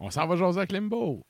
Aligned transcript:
On 0.00 0.10
s'en 0.10 0.26
va 0.26 0.36
jaser 0.36 0.58
avec 0.58 0.72
Limbo. 0.72 1.22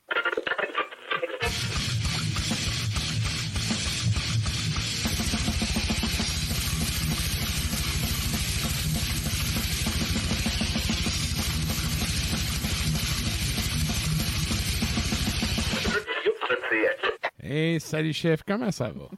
Hey, 17.44 17.78
salut 17.80 18.14
chef, 18.14 18.42
comment 18.46 18.70
ça 18.70 18.88
va? 18.88 19.08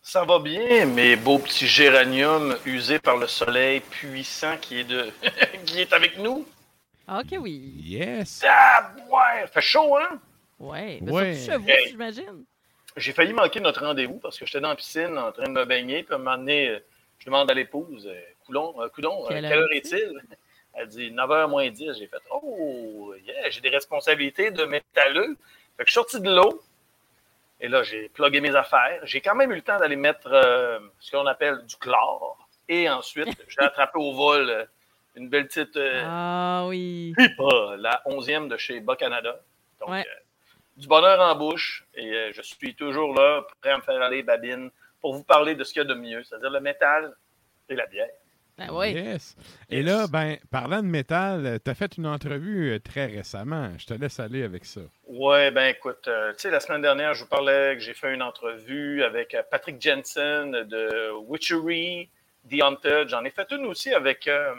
Ça 0.00 0.24
va 0.24 0.38
bien, 0.38 0.86
mes 0.86 1.16
beaux 1.16 1.38
petits 1.38 1.66
géraniums 1.66 2.56
usés 2.64 2.98
par 2.98 3.18
le 3.18 3.26
soleil 3.26 3.80
puissant 3.80 4.56
qui 4.58 4.80
est, 4.80 4.84
de... 4.84 5.10
qui 5.66 5.80
est 5.80 5.92
avec 5.92 6.16
nous. 6.18 6.46
Ok, 7.08 7.36
oui. 7.38 7.74
Yes! 7.84 8.44
Ah, 8.48 8.92
ouais, 9.08 9.46
fait 9.46 9.60
chaud, 9.60 9.96
hein? 9.96 10.20
Ouais, 10.58 10.98
mais 11.02 11.12
Ouais. 11.12 11.34
surtout 11.34 11.52
chez 11.52 11.58
vous, 11.58 11.88
j'imagine. 11.88 12.44
J'ai 12.96 13.12
failli 13.12 13.32
manquer 13.32 13.60
notre 13.60 13.84
rendez-vous 13.84 14.18
parce 14.18 14.38
que 14.38 14.46
j'étais 14.46 14.60
dans 14.60 14.70
la 14.70 14.76
piscine 14.76 15.16
en 15.18 15.30
train 15.30 15.44
de 15.44 15.50
me 15.50 15.64
baigner. 15.64 16.02
Puis 16.02 16.14
à 16.14 16.16
un 16.16 16.18
moment 16.18 16.36
donné, 16.38 16.68
euh, 16.70 16.78
je 17.18 17.26
demande 17.26 17.50
à 17.50 17.54
l'épouse, 17.54 18.06
euh, 18.06 18.20
Coulon, 18.44 18.74
euh, 18.80 18.88
Coudon, 18.88 19.24
euh, 19.24 19.28
Quelle 19.28 19.42
quelle, 19.42 19.52
heure 19.52 19.64
heure 19.64 19.72
est-il? 19.72 20.20
Elle 20.74 20.88
dit 20.88 21.10
9h 21.10 21.48
moins 21.48 21.68
10. 21.70 21.92
J'ai 21.98 22.06
fait 22.06 22.16
Oh, 22.30 23.14
yeah, 23.24 23.50
j'ai 23.50 23.60
des 23.60 23.68
responsabilités 23.68 24.50
de 24.50 24.64
métalleux. 24.64 25.36
Fait 25.76 25.84
que 25.84 25.88
je 25.88 25.92
suis 25.92 25.94
sorti 25.94 26.20
de 26.20 26.30
l'eau. 26.34 26.60
Et 27.60 27.68
là, 27.68 27.82
j'ai 27.82 28.08
plugué 28.08 28.40
mes 28.40 28.54
affaires. 28.54 29.00
J'ai 29.04 29.20
quand 29.20 29.34
même 29.34 29.52
eu 29.52 29.56
le 29.56 29.62
temps 29.62 29.78
d'aller 29.78 29.96
mettre 29.96 30.28
euh, 30.32 30.80
ce 30.98 31.10
qu'on 31.10 31.26
appelle 31.26 31.64
du 31.66 31.76
chlore. 31.76 32.48
Et 32.68 32.88
ensuite, 32.90 33.28
j'ai 33.48 33.60
attrapé 33.60 33.98
au 33.98 34.12
vol 34.14 34.50
euh, 34.50 34.64
une 35.16 35.28
belle 35.28 35.46
petite 35.48 35.76
euh, 35.76 36.02
Ah 36.04 36.64
oui. 36.68 37.12
Pipa, 37.16 37.76
la 37.78 38.02
11e 38.06 38.48
de 38.48 38.56
chez 38.56 38.80
Bas-Canada. 38.80 39.40
Donc, 39.80 39.88
Ouais. 39.90 40.00
euh, 40.06 40.20
du 40.76 40.86
bonheur 40.86 41.20
en 41.20 41.34
bouche. 41.34 41.84
Et 41.94 42.12
euh, 42.12 42.32
je 42.32 42.42
suis 42.42 42.74
toujours 42.74 43.14
là, 43.14 43.44
prêt 43.60 43.70
à 43.70 43.76
me 43.78 43.82
faire 43.82 44.00
aller 44.02 44.22
babine 44.22 44.70
pour 45.00 45.14
vous 45.14 45.24
parler 45.24 45.54
de 45.54 45.64
ce 45.64 45.72
qu'il 45.72 45.82
y 45.82 45.84
a 45.84 45.88
de 45.88 45.94
mieux, 45.94 46.22
c'est-à-dire 46.24 46.50
le 46.50 46.60
métal 46.60 47.14
et 47.68 47.74
la 47.74 47.86
bière. 47.86 48.08
Ben 48.58 48.68
oui. 48.72 48.92
Yes. 48.92 49.36
Et 49.68 49.82
là, 49.82 50.06
ben, 50.06 50.38
parlant 50.50 50.78
de 50.82 50.86
métal, 50.88 51.60
tu 51.62 51.70
as 51.70 51.74
fait 51.74 51.98
une 51.98 52.06
entrevue 52.06 52.80
très 52.82 53.04
récemment. 53.04 53.70
Je 53.78 53.84
te 53.84 53.92
laisse 53.92 54.18
aller 54.18 54.44
avec 54.44 54.64
ça. 54.64 54.80
Ouais, 55.06 55.50
ben 55.50 55.66
écoute, 55.68 56.08
euh, 56.08 56.32
tu 56.32 56.38
sais, 56.40 56.50
la 56.50 56.60
semaine 56.60 56.80
dernière, 56.80 57.12
je 57.12 57.24
vous 57.24 57.28
parlais 57.28 57.74
que 57.74 57.80
j'ai 57.80 57.92
fait 57.92 58.14
une 58.14 58.22
entrevue 58.22 59.02
avec 59.02 59.36
Patrick 59.50 59.78
Jensen 59.80 60.52
de 60.52 61.10
Witchery, 61.26 62.08
The 62.50 62.62
Haunted. 62.62 63.08
J'en 63.10 63.24
ai 63.26 63.30
fait 63.30 63.50
une 63.52 63.66
aussi 63.66 63.92
avec, 63.92 64.26
euh, 64.26 64.54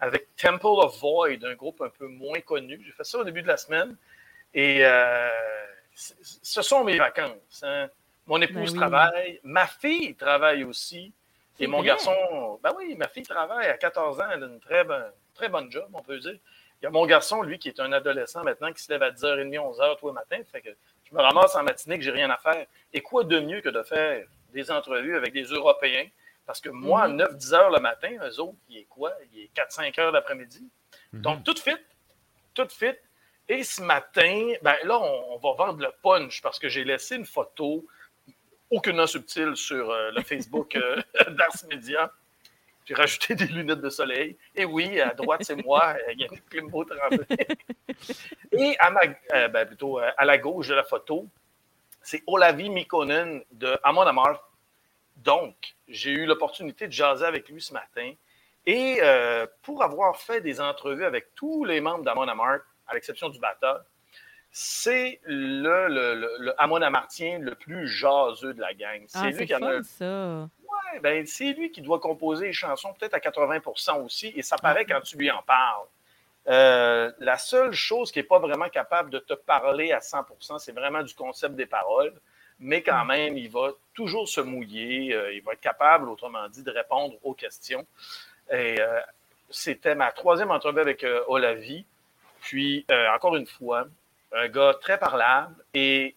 avec 0.00 0.34
Temple 0.36 0.66
of 0.66 0.98
Void, 1.00 1.44
un 1.44 1.54
groupe 1.54 1.80
un 1.82 1.88
peu 1.88 2.06
moins 2.06 2.40
connu. 2.40 2.80
J'ai 2.84 2.92
fait 2.92 3.04
ça 3.04 3.18
au 3.18 3.24
début 3.24 3.42
de 3.42 3.48
la 3.48 3.56
semaine. 3.56 3.96
Et 4.54 4.84
euh, 4.84 5.30
ce 5.94 6.62
sont 6.62 6.84
mes 6.84 6.98
vacances. 6.98 7.62
hein. 7.62 7.88
Mon 8.26 8.40
épouse 8.40 8.72
Ben 8.72 8.72
oui. 8.72 8.76
travaille, 8.78 9.40
ma 9.44 9.66
fille 9.66 10.14
travaille 10.16 10.64
aussi. 10.64 11.12
Et 11.60 11.66
mon 11.66 11.78
vrai? 11.78 11.86
garçon, 11.88 12.58
ben 12.62 12.74
oui, 12.76 12.94
ma 12.96 13.08
fille 13.08 13.22
travaille 13.22 13.68
à 13.68 13.78
14 13.78 14.20
ans, 14.20 14.24
elle 14.32 14.42
a 14.42 14.46
une 14.46 14.60
très, 14.60 14.84
bonne- 14.84 15.12
très 15.34 15.48
bonne 15.48 15.70
job, 15.70 15.86
on 15.94 16.02
peut 16.02 16.18
dire. 16.18 16.36
Il 16.80 16.84
y 16.84 16.86
a 16.86 16.90
mon 16.90 17.06
garçon, 17.06 17.40
lui, 17.42 17.58
qui 17.58 17.68
est 17.68 17.80
un 17.80 17.92
adolescent 17.92 18.42
maintenant, 18.44 18.72
qui 18.72 18.82
se 18.82 18.92
lève 18.92 19.02
à 19.02 19.10
10h30, 19.10 19.56
11h 19.58 19.96
tous 19.98 20.08
les 20.08 20.12
matins. 20.12 20.40
Fait 20.52 20.60
que 20.60 20.68
je 21.04 21.14
me 21.14 21.22
ramasse 21.22 21.54
en 21.54 21.62
matinée 21.62 21.96
que 21.98 22.04
j'ai 22.04 22.10
rien 22.10 22.28
à 22.28 22.36
faire. 22.36 22.66
Et 22.92 23.00
quoi 23.00 23.24
de 23.24 23.40
mieux 23.40 23.62
que 23.62 23.70
de 23.70 23.82
faire 23.82 24.26
des 24.52 24.70
entrevues 24.70 25.16
avec 25.16 25.32
des 25.32 25.44
Européens? 25.44 26.06
Parce 26.46 26.60
que 26.60 26.68
moi, 26.68 27.02
à 27.02 27.08
Mhm. 27.08 27.16
9-10 27.16 27.54
heures 27.54 27.70
le 27.70 27.80
matin, 27.80 28.10
eux 28.22 28.40
autres, 28.40 28.56
il 28.68 28.78
est 28.78 28.84
quoi? 28.84 29.12
Il 29.32 29.40
est 29.40 29.50
4-5 29.54 29.98
heures 29.98 30.12
l'après-midi. 30.12 30.68
Mhm. 31.12 31.20
Donc, 31.22 31.44
tout 31.44 31.56
fit. 31.56 31.76
Tout 32.54 32.68
fit. 32.70 32.94
Et 33.48 33.62
ce 33.64 33.82
matin, 33.82 34.52
ben 34.62 34.76
là, 34.84 34.98
on, 34.98 35.34
on 35.34 35.38
va 35.38 35.52
vendre 35.66 35.80
le 35.80 35.90
punch 36.02 36.40
parce 36.42 36.58
que 36.58 36.68
j'ai 36.68 36.84
laissé 36.84 37.16
une 37.16 37.26
photo, 37.26 37.86
aucunement 38.70 39.06
subtile, 39.06 39.54
sur 39.56 39.90
euh, 39.90 40.10
le 40.12 40.22
Facebook 40.22 40.74
euh, 40.76 41.00
d'Ars 41.30 41.64
Media. 41.68 42.10
J'ai 42.86 42.94
rajouté 42.94 43.34
des 43.34 43.46
lunettes 43.46 43.80
de 43.80 43.90
soleil. 43.90 44.36
Et 44.54 44.64
oui, 44.64 45.00
à 45.00 45.12
droite, 45.14 45.42
c'est 45.44 45.56
moi, 45.64 45.94
euh, 46.08 46.12
il 46.12 46.20
y 46.20 46.24
a 46.24 46.28
Climbo 46.48 46.84
Tremblay. 46.84 47.26
Et 48.52 48.76
à, 48.78 48.90
ma, 48.90 49.00
euh, 49.34 49.48
ben, 49.48 49.66
plutôt, 49.66 49.98
euh, 50.00 50.10
à 50.16 50.24
la 50.24 50.38
gauche 50.38 50.68
de 50.68 50.74
la 50.74 50.84
photo, 50.84 51.26
c'est 52.02 52.22
Olavi 52.28 52.70
Mikkonen 52.70 53.42
de 53.50 53.76
Amon 53.82 54.02
Amarth. 54.02 54.40
Donc, 55.16 55.54
j'ai 55.88 56.10
eu 56.10 56.26
l'opportunité 56.26 56.86
de 56.86 56.92
jaser 56.92 57.24
avec 57.24 57.48
lui 57.48 57.60
ce 57.60 57.72
matin. 57.72 58.12
Et 58.66 58.98
euh, 59.00 59.46
pour 59.62 59.82
avoir 59.82 60.16
fait 60.16 60.40
des 60.40 60.60
entrevues 60.60 61.04
avec 61.04 61.34
tous 61.34 61.64
les 61.64 61.80
membres 61.80 62.04
d'Amon 62.04 62.28
Amarth, 62.28 62.62
à 62.86 62.94
l'exception 62.94 63.28
du 63.28 63.38
batteur, 63.38 63.84
c'est 64.50 65.20
le, 65.24 65.88
le, 65.88 66.14
le, 66.14 66.36
le 66.38 66.60
Amon 66.60 66.80
Amarthien 66.82 67.38
le 67.38 67.54
plus 67.54 67.88
jaseux 67.88 68.54
de 68.54 68.60
la 68.60 68.74
gang. 68.74 69.04
C'est 69.06 69.18
Ah, 69.18 69.26
lui 69.26 69.34
c'est 69.34 69.46
qui 69.46 69.54
en 69.54 69.62
a 69.62 69.72
fun, 69.76 69.82
ça. 69.82 70.48
Ouais, 70.62 71.00
ben, 71.00 71.26
c'est 71.26 71.52
lui 71.52 71.70
qui 71.70 71.82
doit 71.82 72.00
composer 72.00 72.46
les 72.46 72.52
chansons, 72.52 72.92
peut-être 72.94 73.14
à 73.14 73.18
80% 73.18 74.04
aussi, 74.04 74.32
et 74.34 74.42
ça 74.42 74.56
paraît 74.56 74.84
quand 74.86 75.00
tu 75.00 75.16
lui 75.16 75.30
en 75.30 75.42
parles. 75.42 75.86
Euh, 76.48 77.12
la 77.18 77.38
seule 77.38 77.72
chose 77.72 78.12
qui 78.12 78.20
n'est 78.20 78.24
pas 78.24 78.38
vraiment 78.38 78.68
capable 78.68 79.10
de 79.10 79.18
te 79.18 79.34
parler 79.34 79.90
à 79.92 79.98
100% 79.98 80.60
c'est 80.60 80.70
vraiment 80.72 81.02
du 81.02 81.12
concept 81.14 81.56
des 81.56 81.66
paroles, 81.66 82.14
mais 82.60 82.82
quand 82.82 83.04
même, 83.04 83.36
il 83.36 83.50
va 83.50 83.70
toujours 83.94 84.28
se 84.28 84.40
mouiller, 84.40 85.12
euh, 85.14 85.32
il 85.34 85.42
va 85.42 85.52
être 85.52 85.60
capable, 85.60 86.08
autrement 86.08 86.48
dit, 86.48 86.62
de 86.62 86.70
répondre 86.70 87.14
aux 87.22 87.34
questions. 87.34 87.86
Et 88.50 88.80
euh, 88.80 89.00
c'était 89.50 89.94
ma 89.94 90.12
troisième 90.12 90.50
entrevue 90.50 90.80
avec 90.80 91.04
euh, 91.04 91.22
Olavi, 91.28 91.84
puis 92.40 92.86
encore 93.14 93.36
une 93.36 93.46
fois, 93.46 93.86
un 94.32 94.48
gars 94.48 94.74
très 94.80 94.98
parlable, 94.98 95.54
et 95.74 96.14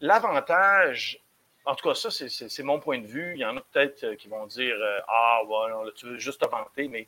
l'avantage 0.00 1.20
en 1.64 1.74
tout 1.74 1.86
cas, 1.86 1.94
ça, 1.94 2.10
c'est- 2.10 2.62
mon 2.62 2.80
point 2.80 2.98
de 2.98 3.06
vue. 3.06 3.32
Il 3.34 3.40
y 3.40 3.44
en 3.44 3.54
a 3.54 3.60
peut-être 3.60 4.14
qui 4.14 4.26
vont 4.28 4.46
dire 4.46 4.74
Ah, 5.06 5.42
ouais, 5.44 5.70
non, 5.70 5.82
là, 5.82 5.90
tu 5.94 6.06
veux 6.06 6.16
juste 6.18 6.40
te 6.40 6.82
mais 6.88 7.06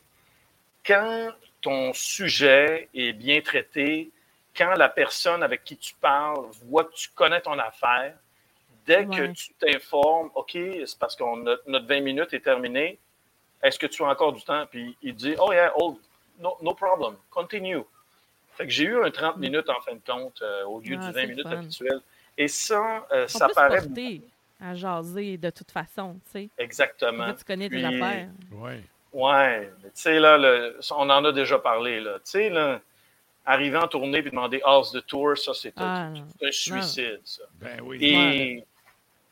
quand 0.85 1.29
ton 1.61 1.93
sujet 1.93 2.89
est 2.93 3.13
bien 3.13 3.41
traité, 3.41 4.11
quand 4.55 4.73
la 4.75 4.89
personne 4.89 5.43
avec 5.43 5.63
qui 5.63 5.77
tu 5.77 5.93
parles 5.95 6.45
voit 6.65 6.85
que 6.85 6.93
tu 6.93 7.09
connais 7.09 7.41
ton 7.41 7.57
affaire, 7.59 8.15
dès 8.85 9.05
que 9.05 9.27
tu 9.27 9.53
t'informes, 9.59 10.29
OK, 10.35 10.51
c'est 10.53 10.97
parce 10.99 11.15
que 11.15 11.23
notre 11.69 11.85
20 11.87 12.01
minutes 12.01 12.33
est 12.33 12.39
terminée, 12.41 12.99
est-ce 13.63 13.77
que 13.79 13.87
tu 13.87 14.03
as 14.03 14.07
encore 14.09 14.33
du 14.33 14.41
temps? 14.43 14.65
Puis 14.69 14.95
il 15.01 15.15
dit 15.15 15.35
Oh, 15.39 15.51
yeah, 15.51 15.71
oh, 15.77 15.99
no, 16.39 16.57
no 16.61 16.73
problem, 16.73 17.15
continue. 17.29 17.81
Fait 18.53 18.65
que 18.65 18.71
j'ai 18.71 18.85
eu 18.85 19.01
un 19.03 19.09
30 19.11 19.37
minutes 19.37 19.69
en 19.69 19.79
fin 19.81 19.93
de 19.93 20.01
compte 20.05 20.41
euh, 20.41 20.65
au 20.65 20.79
lieu 20.79 20.97
Ah, 20.99 21.07
du 21.07 21.13
c'est 21.13 21.13
20 21.13 21.21
le 21.21 21.27
minutes 21.27 21.47
fun. 21.47 21.57
habituel. 21.57 22.01
Et 22.37 22.47
ça, 22.47 23.07
euh, 23.11 23.27
ça 23.27 23.47
paraît 23.49 23.79
à 24.59 24.75
jaser 24.75 25.37
de 25.37 25.49
toute 25.49 25.71
façon, 25.71 26.15
tu 26.25 26.31
sais. 26.31 26.49
exactement. 26.57 27.25
Là, 27.27 27.33
tu 27.33 27.43
connais 27.43 27.69
tes 27.69 27.75
Puis- 27.77 27.85
affaires. 27.85 28.27
Ouais. 28.51 28.83
Ouais, 29.13 29.71
mais 29.83 29.89
tu 29.89 30.01
sais, 30.01 30.19
là, 30.19 30.37
le- 30.37 30.79
on 30.91 31.09
en 31.09 31.25
a 31.25 31.31
déjà 31.31 31.59
parlé, 31.59 31.99
là. 31.99 32.15
Tu 32.15 32.31
sais, 32.31 32.49
là, 32.49 32.79
arriver 33.45 33.77
en 33.77 33.87
tournée 33.87 34.21
puis 34.21 34.31
demander 34.31 34.61
House 34.63 34.91
de 34.91 34.99
Tour, 35.01 35.37
ça, 35.37 35.53
c'est 35.53 35.73
Ah, 35.77 36.03
un, 36.03 36.09
non. 36.11 36.27
c'est 36.39 36.47
un 36.47 36.51
suicide, 36.51 37.21
ça. 37.25 37.43
Ben 37.59 37.81
oui. 37.81 37.97
Et 38.01 38.63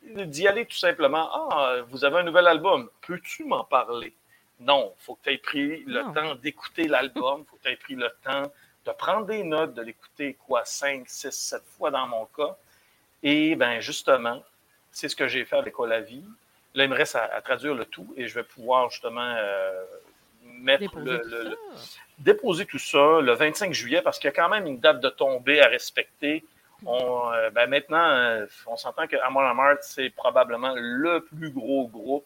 d'y 0.01 0.47
aller 0.47 0.65
tout 0.65 0.77
simplement, 0.77 1.29
ah, 1.51 1.77
vous 1.89 2.03
avez 2.05 2.17
un 2.17 2.23
nouvel 2.23 2.47
album, 2.47 2.89
peux-tu 3.05 3.43
m'en 3.45 3.63
parler? 3.63 4.13
Non, 4.59 4.93
il 4.99 5.03
faut 5.03 5.15
que 5.15 5.23
tu 5.23 5.29
aies 5.33 5.37
pris 5.37 5.83
le 5.85 6.01
Non. 6.03 6.13
temps 6.13 6.35
d'écouter 6.35 6.87
l'album, 6.87 7.43
il 7.45 7.49
faut 7.49 7.55
que 7.57 7.63
tu 7.63 7.69
aies 7.69 7.75
pris 7.77 7.95
le 7.95 8.09
temps 8.23 8.51
de 8.85 8.91
prendre 8.91 9.25
des 9.25 9.43
notes, 9.43 9.73
de 9.73 9.81
l'écouter, 9.81 10.35
quoi, 10.45 10.65
5, 10.65 11.03
6, 11.07 11.31
7 11.31 11.63
fois 11.77 11.91
dans 11.91 12.07
mon 12.07 12.25
cas. 12.25 12.55
Et 13.23 13.55
ben 13.55 13.79
justement, 13.81 14.43
c'est 14.91 15.09
ce 15.09 15.15
que 15.15 15.27
j'ai 15.27 15.45
fait 15.45 15.57
avec 15.57 15.77
Olavi. 15.79 16.23
Là, 16.73 16.85
il 16.85 16.89
me 16.89 16.95
reste 16.95 17.15
à, 17.15 17.23
à 17.25 17.41
traduire 17.41 17.73
le 17.75 17.85
tout 17.85 18.13
et 18.17 18.27
je 18.27 18.35
vais 18.35 18.43
pouvoir 18.43 18.89
justement 18.89 19.35
euh, 19.37 19.83
mettre 20.43 20.81
Déposer 20.81 21.05
le, 21.11 21.19
tout 21.19 21.49
le- 21.49 21.57
déposer 22.19 22.65
tout 22.65 22.79
ça 22.79 23.19
le 23.21 23.33
25 23.33 23.73
juillet 23.73 24.01
parce 24.01 24.17
qu'il 24.19 24.27
y 24.27 24.33
a 24.33 24.35
quand 24.35 24.49
même 24.49 24.65
une 24.67 24.79
date 24.79 24.99
de 25.01 25.09
tombée 25.09 25.61
à 25.61 25.67
respecter. 25.67 26.43
On, 26.85 27.31
euh, 27.33 27.49
ben 27.49 27.69
maintenant, 27.69 28.09
euh, 28.09 28.45
on 28.67 28.75
s'entend 28.75 29.07
que 29.07 29.17
Amon 29.17 29.41
Amarth, 29.41 29.79
c'est 29.81 30.09
probablement 30.11 30.73
le 30.75 31.19
plus 31.25 31.51
gros 31.51 31.87
groupe 31.87 32.25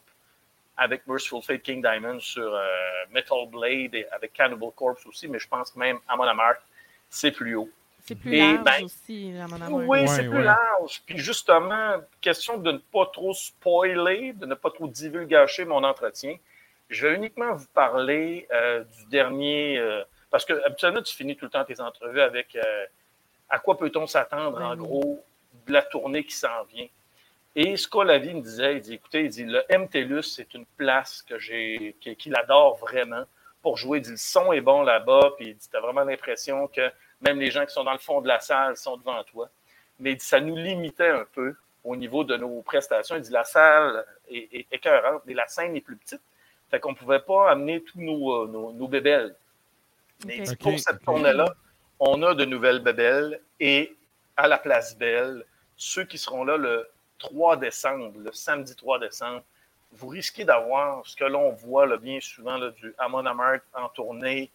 avec 0.77 1.05
Merciful 1.07 1.41
Fate 1.41 1.61
King 1.61 1.81
Diamond 1.81 2.19
sur 2.19 2.53
euh, 2.53 2.61
Metal 3.11 3.47
Blade 3.47 3.93
et 3.95 4.07
avec 4.11 4.33
Cannibal 4.33 4.69
Corpse 4.75 5.05
aussi, 5.05 5.27
mais 5.27 5.39
je 5.39 5.47
pense 5.47 5.71
que 5.71 5.79
même 5.79 5.99
Amon 6.07 6.23
Amarth, 6.23 6.61
c'est 7.09 7.31
plus 7.31 7.55
haut. 7.55 7.69
C'est 8.05 8.15
plus 8.15 8.33
Et 8.35 8.39
large 8.53 8.63
ben- 8.63 8.83
aussi, 8.83 9.31
là, 9.31 9.45
mon 9.47 9.77
Oui. 9.77 9.87
Ouais, 9.87 10.07
c'est 10.07 10.23
plus 10.27 10.37
ouais. 10.39 10.43
large. 10.43 11.01
Puis 11.05 11.17
justement, 11.17 11.95
question 12.21 12.57
de 12.57 12.71
ne 12.73 12.77
pas 12.77 13.05
trop 13.13 13.33
spoiler, 13.33 14.33
de 14.33 14.45
ne 14.45 14.55
pas 14.55 14.71
trop 14.71 14.87
divulgacher 14.87 15.63
mon 15.65 15.83
entretien, 15.83 16.35
je 16.89 17.07
vais 17.07 17.15
uniquement 17.15 17.53
vous 17.53 17.67
parler 17.73 18.47
euh, 18.51 18.83
du 18.83 19.05
dernier. 19.05 19.77
euh, 19.77 20.03
parce 20.29 20.43
que 20.45 20.53
habituellement, 20.65 21.01
tu 21.01 21.15
finis 21.15 21.37
tout 21.37 21.45
le 21.45 21.51
temps 21.51 21.63
tes 21.63 21.79
entrevues 21.79 22.19
avec 22.21 22.55
euh, 22.55 22.85
à 23.53 23.59
quoi 23.59 23.77
peut-on 23.77 24.07
s'attendre, 24.07 24.57
Ben 24.57 24.65
en 24.65 24.71
oui. 24.71 24.77
gros, 24.77 25.23
de 25.67 25.73
la 25.73 25.83
tournée 25.83 26.23
qui 26.25 26.33
s'en 26.35 26.63
vient? 26.65 26.87
Et 27.55 27.77
ce 27.77 27.87
qu'Olavi 27.87 28.33
me 28.33 28.41
disait, 28.41 28.75
il 28.77 28.81
dit 28.81 28.95
écoutez, 28.95 29.25
il 29.25 29.29
dit 29.29 29.43
le 29.45 29.63
MTLUS, 29.69 30.23
c'est 30.23 30.53
une 30.55 30.65
place 30.65 31.21
que 31.21 31.37
j'ai, 31.37 31.95
qui- 32.01 32.15
qu'il 32.15 32.35
adore 32.35 32.77
vraiment 32.77 33.25
pour 33.61 33.77
jouer. 33.77 33.99
Il 33.99 34.01
dit 34.01 34.11
le 34.11 34.17
son 34.17 34.51
est 34.53 34.61
bon 34.61 34.81
là-bas, 34.81 35.33
puis 35.37 35.49
il 35.49 35.55
dit 35.55 35.69
t'as 35.71 35.79
vraiment 35.79 36.03
l'impression 36.03 36.67
que 36.67 36.91
même 37.21 37.39
les 37.39 37.51
gens 37.51 37.63
qui 37.65 37.71
sont 37.73 37.83
dans 37.83 37.91
le 37.93 37.99
fond 37.99 38.21
de 38.21 38.27
la 38.27 38.39
salle 38.39 38.75
sont 38.75 38.97
devant 38.97 39.23
toi. 39.23 39.49
Mais 39.99 40.13
il 40.13 40.17
dit, 40.17 40.25
ça 40.25 40.39
nous 40.41 40.55
limitait 40.57 41.09
un 41.09 41.25
peu 41.31 41.55
au 41.83 41.95
niveau 41.95 42.23
de 42.23 42.35
nos 42.35 42.61
prestations. 42.63 43.15
Il 43.15 43.21
dit 43.21 43.31
la 43.31 43.43
salle 43.43 44.03
est, 44.29 44.49
est 44.51 44.67
écœurante, 44.71 45.21
mais 45.27 45.35
la 45.35 45.47
scène 45.47 45.75
est 45.75 45.81
plus 45.81 45.95
petite. 45.95 46.21
Fait 46.71 46.79
qu'on 46.79 46.91
ne 46.93 46.95
pouvait 46.97 47.19
pas 47.19 47.51
amener 47.51 47.81
tous 47.83 48.01
nos, 48.01 48.33
euh, 48.33 48.47
nos, 48.47 48.71
nos 48.73 48.87
bébelles. 48.87 49.35
Mais 50.25 50.37
il 50.37 50.43
dit, 50.43 50.51
Ok. 50.53 50.57
pour 50.59 50.79
cette 50.79 51.03
tournée-là, 51.03 51.45
on 52.05 52.21
a 52.21 52.35
de 52.35 52.43
nouvelles 52.43 52.79
bébelles 52.79 53.39
et 53.61 53.95
à 54.35 54.49
la 54.49 54.57
place 54.57 54.97
Belle, 54.97 55.45
ceux 55.77 56.03
qui 56.03 56.17
seront 56.17 56.43
là 56.43 56.57
le 56.57 56.85
3 57.19 57.55
décembre, 57.55 58.19
le 58.19 58.31
samedi 58.33 58.75
3 58.75 58.99
décembre, 58.99 59.41
vous 59.93 60.09
risquez 60.09 60.43
d'avoir 60.43 61.05
ce 61.07 61.15
que 61.15 61.23
l'on 61.23 61.51
voit 61.51 61.97
bien 61.97 62.19
souvent 62.19 62.59
du 62.59 62.93
Amon 62.97 63.25
Amarth 63.25 63.63
en 63.73 63.87
tournée 63.87 64.51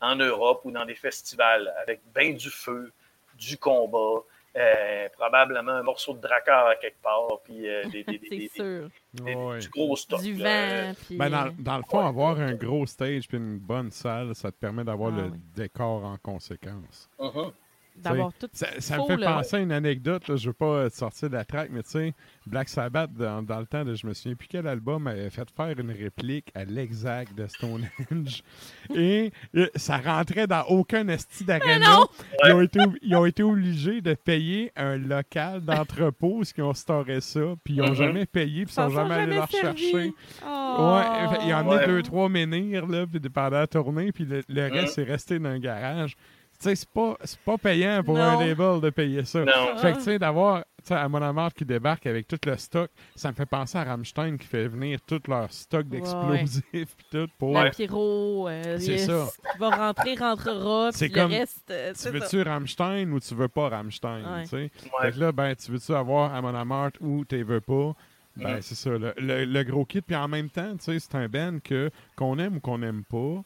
en 0.00 0.14
Europe 0.14 0.60
ou 0.64 0.70
dans 0.70 0.84
des 0.84 0.94
festivals 0.94 1.74
avec 1.82 2.00
bien 2.14 2.34
du 2.34 2.50
feu, 2.50 2.92
du 3.34 3.58
combat, 3.58 4.22
euh, 4.56 5.08
probablement 5.16 5.72
un 5.72 5.82
morceau 5.82 6.12
de 6.14 6.20
dracard 6.20 6.66
à 6.66 6.76
quelque 6.76 7.00
part, 7.02 7.40
puis 7.44 7.68
euh, 7.68 7.84
des, 7.84 8.04
des- 8.04 8.18
des- 8.18 8.48
sûr. 8.54 8.88
des- 9.14 9.58
du 9.60 9.68
gros 9.70 9.96
stock. 9.96 10.20
Du 10.22 10.34
là. 10.34 10.88
vent, 10.88 10.94
puis... 11.06 11.16
Ben, 11.16 11.30
dans, 11.30 11.46
euh, 11.46 11.50
dans 11.58 11.76
le 11.78 11.82
fond, 11.84 12.00
avoir 12.06 12.38
un 12.38 12.52
gros 12.54 12.84
stage 12.86 13.26
puis 13.28 13.38
une 13.38 13.58
bonne 13.58 13.90
salle, 13.90 14.34
ça 14.34 14.50
te 14.52 14.56
permet 14.56 14.84
d'avoir 14.84 15.12
Ah 15.14 15.22
le 15.22 15.24
oui. 15.30 15.38
décor 15.54 16.04
en 16.04 16.16
conséquence. 16.18 17.08
Mhm. 17.18 17.52
D'avoir 17.96 18.32
tout 18.32 18.48
Ça, 18.52 18.66
me 18.98 19.06
fait 19.06 19.16
là. 19.16 19.34
penser 19.36 19.56
à 19.56 19.60
une 19.60 19.72
anecdote, 19.72 20.26
là, 20.28 20.36
je 20.36 20.46
veux 20.48 20.52
pas 20.52 20.64
euh, 20.66 20.88
te 20.90 20.94
sortir 20.96 21.28
de 21.30 21.34
la 21.34 21.44
track, 21.44 21.70
mais 21.72 21.82
tu 21.82 21.90
sais, 21.90 22.14
Black 22.46 22.68
Sabbath, 22.68 23.12
dans, 23.12 23.42
dans 23.42 23.60
le 23.60 23.66
temps, 23.66 23.84
de, 23.84 23.94
je 23.94 24.06
me 24.06 24.14
souviens 24.14 24.34
plus 24.34 24.48
quel 24.48 24.66
album 24.66 25.06
avait 25.06 25.30
fait 25.30 25.48
faire 25.56 25.78
une 25.78 25.90
réplique 25.90 26.50
à 26.54 26.64
l'exact 26.64 27.34
de 27.34 27.46
Stonehenge. 27.46 28.42
Et 28.94 29.32
euh, 29.56 29.68
ça 29.76 29.98
rentrait 29.98 30.46
dans 30.46 30.62
aucun 30.64 31.06
esti 31.08 31.44
d'aréna. 31.44 31.86
non! 31.96 32.06
Ils, 32.44 32.52
ont 32.52 32.60
été, 32.60 32.80
ils 33.02 33.14
ont 33.16 33.26
été 33.26 33.42
obligés 33.42 34.00
de 34.00 34.14
payer 34.14 34.72
un 34.76 34.96
local 34.96 35.60
d'entrepôt, 35.60 36.38
parce 36.38 36.52
qu'ils 36.52 36.64
ont 36.64 36.74
storé 36.74 37.20
ça, 37.20 37.40
puis 37.62 37.74
ils 37.74 37.80
n'ont 37.82 37.88
Mhm. 37.90 37.94
jamais 37.94 38.26
payé, 38.26 38.64
puis 38.64 38.72
ils 38.72 38.74
sont 38.74 38.90
jamais 38.90 39.14
allés 39.14 39.34
le 39.34 39.40
rechercher. 39.40 40.12
Oh. 40.46 40.96
Ouais, 40.96 41.28
fait, 41.36 41.42
il 41.44 41.48
y 41.50 41.54
en 41.54 41.68
a 41.70 41.76
Ouais. 41.76 41.86
deux, 41.86 42.02
trois 42.02 42.28
menhirs 42.28 42.86
là, 42.86 43.06
puis 43.06 43.20
pendant 43.20 43.58
la 43.58 43.66
tournée, 43.66 44.12
puis 44.12 44.24
le, 44.24 44.42
le 44.48 44.68
Mm. 44.68 44.72
reste 44.72 44.98
est 44.98 45.04
resté 45.04 45.38
dans 45.38 45.50
le 45.52 45.58
garage. 45.58 46.16
Tu 46.62 46.68
sais, 46.68 46.76
c'est 46.76 46.88
pas, 46.90 47.16
c'est 47.24 47.40
pas 47.40 47.58
payant 47.58 48.02
pour 48.04 48.14
Non. 48.16 48.22
un 48.38 48.46
label 48.46 48.80
de 48.80 48.90
payer 48.90 49.24
ça. 49.24 49.40
Non. 49.44 49.76
Fait 49.78 49.92
que, 49.92 49.96
tu 49.98 50.04
sais, 50.04 50.18
d'avoir, 50.18 50.60
tu 50.60 50.84
sais, 50.88 50.94
à 50.94 51.08
Mon 51.08 51.48
qui 51.50 51.64
débarque 51.64 52.06
avec 52.06 52.28
tout 52.28 52.38
le 52.46 52.56
stock, 52.56 52.88
ça 53.16 53.30
me 53.30 53.34
fait 53.34 53.46
penser 53.46 53.78
à 53.78 53.84
Rammstein 53.84 54.36
qui 54.38 54.46
fait 54.46 54.68
venir 54.68 55.00
tout 55.06 55.20
leur 55.26 55.52
stock 55.52 55.88
d'explosifs 55.88 56.62
puis 56.72 57.06
tout 57.10 57.26
pour... 57.38 57.52
La 57.54 57.70
pyro, 57.70 58.48
euh, 58.48 58.78
C'est 58.78 58.98
ça. 58.98 59.26
qui 59.52 59.58
va 59.58 59.70
rentrer, 59.70 60.14
rentrera, 60.14 60.90
C'est 60.92 61.06
puis 61.08 61.14
comme- 61.14 61.30
le 61.32 61.38
reste, 61.38 61.70
euh, 61.70 61.92
Tu 62.00 62.08
veux-tu 62.10 62.42
Rammstein 62.42 63.10
ou 63.12 63.18
tu 63.20 63.34
veux 63.34 63.48
pas 63.48 63.68
Rammstein, 63.68 64.22
Ouais. 64.24 64.42
tu 64.44 64.48
sais? 64.50 64.56
Ouais. 64.56 64.70
Fait 65.02 65.12
que 65.12 65.18
là, 65.20 65.32
ben, 65.32 65.54
tu 65.56 65.72
veux-tu 65.72 65.92
avoir 65.92 66.32
Amon 66.34 66.54
Amarth 66.54 66.94
ou 67.00 67.24
tu 67.24 67.42
veux 67.42 67.60
pas? 67.60 67.92
Ben, 68.36 68.54
Mhm. 68.54 68.62
c'est 68.62 68.74
ça, 68.76 68.90
le, 68.90 69.12
le- 69.18 69.44
le 69.44 69.62
gros 69.64 69.84
kit. 69.84 70.00
Puis 70.00 70.16
en 70.16 70.26
même 70.28 70.48
temps, 70.48 70.72
tu 70.76 70.84
sais, 70.84 70.98
c'est 71.00 71.14
un 71.16 71.28
band 71.28 71.58
que, 71.62 71.90
qu'on 72.16 72.38
aime 72.38 72.56
ou 72.56 72.60
qu'on 72.60 72.78
n'aime 72.78 73.02
pas, 73.04 73.42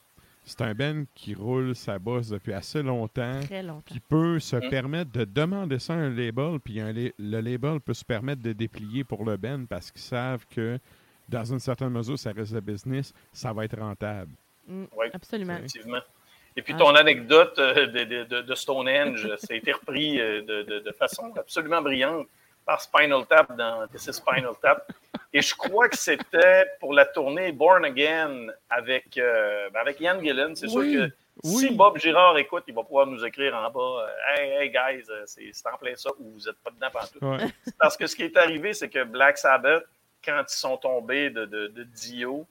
c'est 0.47 0.61
un 0.61 0.73
band 0.73 1.03
qui 1.13 1.33
roule 1.35 1.75
sa 1.75 1.99
bosse 1.99 2.29
depuis 2.29 2.53
assez 2.53 2.81
longtemps, 2.81 3.39
Très 3.41 3.61
longtemps. 3.61 3.81
qui 3.85 3.99
peut 3.99 4.39
se 4.39 4.55
permettre 4.55 5.11
de 5.11 5.25
demander 5.25 5.77
ça 5.79 5.93
à 5.93 5.97
un 5.97 6.09
label, 6.09 6.59
puis 6.63 6.79
un 6.79 6.91
la- 6.93 7.09
le 7.19 7.41
label 7.41 7.79
peut 7.81 7.93
se 7.93 8.05
permettre 8.05 8.41
de 8.41 8.53
déplier 8.53 9.03
pour 9.03 9.25
le 9.25 9.37
band 9.37 9.65
parce 9.69 9.91
qu'ils 9.91 10.01
savent 10.01 10.45
que, 10.47 10.79
dans 11.29 11.43
une 11.43 11.59
certaine 11.59 11.89
mesure, 11.89 12.17
ça 12.17 12.31
reste 12.31 12.53
le 12.53 12.61
business, 12.61 13.13
ça 13.33 13.51
va 13.53 13.65
être 13.65 13.77
rentable. 13.77 14.31
Mm, 14.67 14.85
Oui. 14.95 15.07
Absolument. 15.13 15.57
Effectivement. 15.57 15.99
Et 16.55 16.61
puis 16.61 16.73
Ah, 16.75 16.79
ton 16.79 16.95
anecdote 16.95 17.53
euh, 17.59 17.85
de, 17.87 18.03
de- 18.03 18.23
de- 18.23 18.41
de 18.41 18.55
Stonehenge, 18.55 19.27
ça 19.37 19.53
a 19.53 19.55
été 19.55 19.71
repris 19.73 20.19
euh, 20.19 20.41
de, 20.41 20.63
de- 20.63 20.79
de 20.79 20.91
façon 20.93 21.31
absolument 21.37 21.81
brillante 21.81 22.25
par 22.65 22.81
Spinal 22.81 23.25
Tap 23.27 23.55
dans 23.57 23.85
This 23.87 24.07
is 24.07 24.13
Spinal 24.13 24.53
Tap? 24.61 24.91
Et 25.33 25.41
je 25.41 25.53
crois 25.55 25.89
que 25.89 25.97
c'était 25.97 26.65
pour 26.79 26.93
la 26.93 27.05
tournée 27.05 27.51
Born 27.51 27.83
Again 27.85 28.47
avec, 28.69 29.17
euh, 29.17 29.69
ben, 29.71 29.79
avec 29.81 29.99
Ian 29.99 30.19
Gillen. 30.21 30.55
C'est 30.55 30.67
Oui, 30.67 30.93
sûr 30.93 31.07
que 31.07 31.13
oui. 31.43 31.55
si 31.57 31.69
Bob 31.75 31.97
Girard 31.97 32.37
écoute, 32.37 32.63
il 32.67 32.73
va 32.73 32.83
pouvoir 32.83 33.05
nous 33.07 33.23
écrire 33.25 33.53
en 33.55 33.69
bas 33.69 34.07
euh, 34.07 34.35
Hey, 34.35 34.51
hey 34.51 34.69
guys, 34.71 35.03
euh, 35.09 35.23
c'est 35.25 35.51
en 35.71 35.77
plein 35.77 35.95
ça 35.95 36.09
ou 36.19 36.31
vous 36.31 36.45
n'êtes 36.45 36.57
pas 36.63 36.71
dedans. 36.71 37.37
Ouais. 37.37 37.45
Parce 37.79 37.97
que 37.97 38.07
ce 38.07 38.15
qui 38.15 38.23
est 38.23 38.37
arrivé, 38.37 38.73
c'est 38.73 38.89
que 38.89 39.03
Black 39.03 39.37
Sabbath, 39.37 39.83
quand 40.23 40.43
ils 40.47 40.53
sont 40.57 40.77
tombés 40.77 41.29
de, 41.29 41.45
de, 41.45 41.67
de 41.67 41.83
Dio, 41.83 42.47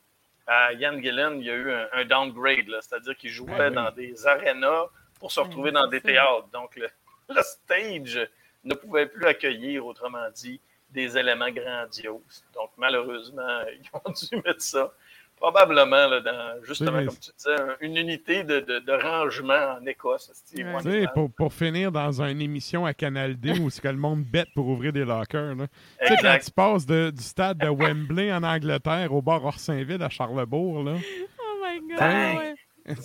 à 0.47 0.73
Ian 0.75 1.01
Gillen, 1.01 1.41
il 1.41 1.47
y 1.47 1.51
a 1.51 1.55
eu 1.55 1.73
un, 1.73 1.89
un 1.93 2.05
downgrade, 2.05 2.69
c'est-à-dire 2.81 3.17
qu'il 3.17 3.31
jouait 3.31 3.57
Ben 3.57 3.69
oui. 3.71 3.75
dans 3.75 3.91
des 3.91 4.27
arénas 4.27 4.87
pour 5.19 5.33
se 5.33 5.41
retrouver 5.41 5.73
dans 5.73 5.89
des 5.89 6.01
théâtres. 6.01 6.47
Donc, 6.53 6.77
le, 6.77 6.89
le 7.31 7.43
stage 7.43 8.29
ne 8.63 8.75
pouvait 8.75 9.07
plus 9.07 9.25
accueillir, 9.27 9.85
autrement 9.87 10.29
dit, 10.35 10.61
des 10.97 11.17
éléments 11.17 11.51
grandioses. 11.51 12.45
Donc, 12.55 12.71
malheureusement, 12.77 13.61
ils 13.73 13.89
ont 13.93 14.13
dû 14.13 14.37
mettre 14.45 14.63
ça 14.63 14.91
probablement 15.37 16.07
là, 16.09 16.21
dans, 16.21 16.65
justement, 16.65 16.97
Oui, 16.97 17.05
comme 17.07 17.17
tu 17.19 17.31
disais, 17.37 17.61
un- 17.61 17.77
une 17.81 17.97
unité 17.99 18.43
de, 18.43 18.61
de- 18.61 18.79
de 18.79 18.93
rangement 18.93 19.77
en 19.79 19.85
Écosse. 19.87 20.33
sais, 20.83 21.05
pour, 21.13 21.31
pour 21.31 21.53
finir 21.53 21.93
dans 21.93 22.23
une 22.23 22.41
émission 22.41 22.87
à 22.87 22.95
Canal 22.95 23.37
D 23.37 23.53
où 23.61 23.69
c'est 23.69 23.83
que 23.83 23.89
le 23.89 23.99
monde 23.99 24.25
bête 24.25 24.49
pour 24.55 24.67
ouvrir 24.67 24.95
des 24.95 25.05
lockers. 25.05 25.55
Là. 25.55 25.67
Tu 26.01 26.09
sais, 26.09 26.17
quand 26.23 26.39
tu 26.43 26.51
passes 26.51 26.87
de- 26.87 27.11
du 27.11 27.23
stade 27.23 27.59
de 27.59 27.69
Wembley 27.69 28.33
en 28.33 28.43
Angleterre 28.43 29.13
au 29.13 29.21
bar 29.21 29.45
Orsainville 29.45 30.03
à 30.03 30.09
Charlebourg, 30.09 30.83
là, 30.83 30.95
Oh 31.39 31.63
my 31.63 31.81
God, 31.81 31.99
ouais. 32.01 32.55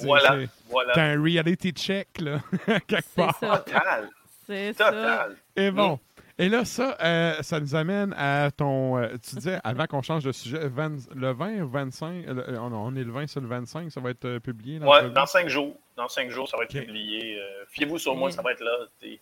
Voilà, 0.03 0.37
voilà. 0.69 0.93
t'as 0.93 1.03
un 1.03 1.21
reality 1.21 1.71
check, 1.71 2.07
là, 2.21 2.39
quelque 2.87 3.01
C'est 3.01 3.15
part. 3.15 3.37
ça. 3.39 3.57
Total, 3.57 4.09
C'est 4.47 4.71
ça. 4.73 4.85
total. 4.85 5.35
Et 5.57 5.69
bon. 5.71 5.99
Et 6.39 6.49
là, 6.49 6.65
ça, 6.65 6.97
euh, 7.01 7.33
ça 7.41 7.59
nous 7.59 7.75
amène 7.75 8.13
à 8.17 8.49
ton. 8.51 8.97
euh, 8.97 9.09
tu 9.27 9.35
disais, 9.35 9.59
avant 9.63 9.85
qu'on 9.85 10.01
change 10.01 10.23
de 10.23 10.31
sujet, 10.31 10.67
20 10.67 11.13
le 11.15 11.31
20 11.33 11.61
ou 11.61 11.69
25 11.69 12.25
euh, 12.27 12.33
le- 12.51 12.59
on, 12.59 12.95
est 12.95 13.03
le 13.03 13.11
20, 13.11 13.27
c'est 13.27 13.39
le 13.39 13.47
25, 13.47 13.91
ça 13.91 13.99
va 14.01 14.09
être 14.11 14.37
publié. 14.39 14.79
Ouais, 14.79 14.85
l'entrevue? 14.85 15.13
dans 15.13 15.25
cinq 15.25 15.47
jours. 15.49 15.75
Dans 15.97 16.07
cinq 16.07 16.29
jours, 16.31 16.47
ça 16.49 16.57
va 16.57 16.63
être 16.63 16.71
publié. 16.79 17.37
Fiez-vous 17.69 17.97
sur 17.99 18.15
moi, 18.15 18.31
ça 18.31 18.41
va 18.41 18.51
être 18.53 18.63
là. 18.63 18.71
T'es- 18.99 19.19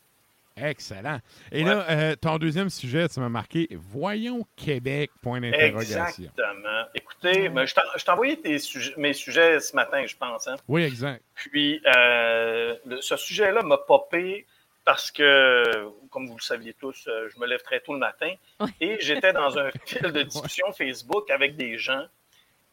Excellent. 0.62 1.20
Et 1.54 1.64
Ouais. 1.64 1.70
là, 1.70 1.86
euh, 1.90 2.16
ton 2.18 2.38
deuxième 2.38 2.70
sujet, 2.70 3.08
tu 3.08 3.20
m'as 3.22 3.30
marqué 3.30 3.70
Voyons 3.72 4.46
Québec, 4.58 5.10
point 5.22 5.40
d'interrogation. 5.40 6.04
Exactement. 6.06 6.84
Écoutez, 6.94 7.48
ben, 7.48 7.66
je 7.66 7.74
t'en- 7.74 7.82
je 7.98 8.04
t'ai 8.04 8.12
envoyé 8.12 8.38
tes 8.42 8.60
sujets- 8.60 8.94
mes 8.98 9.14
sujets 9.14 9.62
ce 9.62 9.74
matin, 9.74 10.04
je 10.06 10.18
pense. 10.18 10.48
hein. 10.50 10.58
Oui, 10.68 10.84
exact. 10.84 11.24
Puis, 11.36 11.82
euh, 11.96 12.76
le- 12.86 13.00
ce 13.02 13.16
sujet-là 13.16 13.62
m'a 13.64 13.78
popé 13.78 14.46
parce 14.84 15.12
que, 15.12 15.88
comme 16.10 16.28
vous 16.28 16.36
le 16.38 16.42
saviez 16.42 16.74
tous, 16.74 17.08
euh, 17.08 17.30
je 17.34 17.40
me 17.40 17.46
lève 17.46 17.62
très 17.62 17.80
tôt 17.80 17.94
le 17.94 18.00
matin 18.00 18.32
et 18.82 18.98
j'étais 19.00 19.34
dans 19.34 19.58
un 19.58 19.70
fil 19.86 20.12
de 20.12 20.22
discussion 20.24 20.72
Facebook 20.74 21.30
avec 21.32 21.56
des 21.56 21.78
gens 21.78 22.06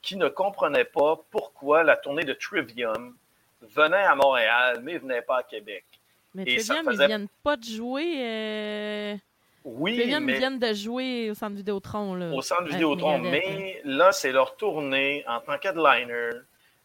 qui 0.02 0.16
ne 0.16 0.28
comprenaient 0.28 0.84
pas 0.84 1.20
pourquoi 1.30 1.82
la 1.82 1.96
tournée 1.96 2.24
de 2.24 2.32
Trivium 2.32 3.14
venait 3.62 3.96
à 4.04 4.14
Montréal, 4.14 4.80
mais 4.82 4.98
venait 4.98 5.22
pas 5.22 5.38
à 5.38 5.42
Québec. 5.42 5.84
Mais 6.34 6.42
Et 6.46 6.56
Trivium, 6.58 6.84
faisait- 6.90 7.04
ils 7.04 7.06
viennent 7.08 7.28
pas 7.42 7.56
de 7.56 7.64
jouer. 7.64 8.14
euh, 8.18 9.16
Oui, 9.64 9.96
Trivium 9.96 10.24
mais 10.24 10.38
viennent 10.38 10.58
de 10.58 10.72
jouer 10.74 11.30
au 11.30 11.34
centre 11.34 11.56
Vidéotron. 11.56 12.14
Là, 12.14 12.30
au 12.32 12.42
centre 12.42 12.64
Vidéotron, 12.64 13.18
Megadeth, 13.18 13.42
mais 13.44 13.80
là, 13.84 14.12
c'est 14.12 14.30
leur 14.32 14.56
tournée 14.56 15.24
en 15.26 15.40
tant 15.40 15.58
qu'headliner. 15.58 16.30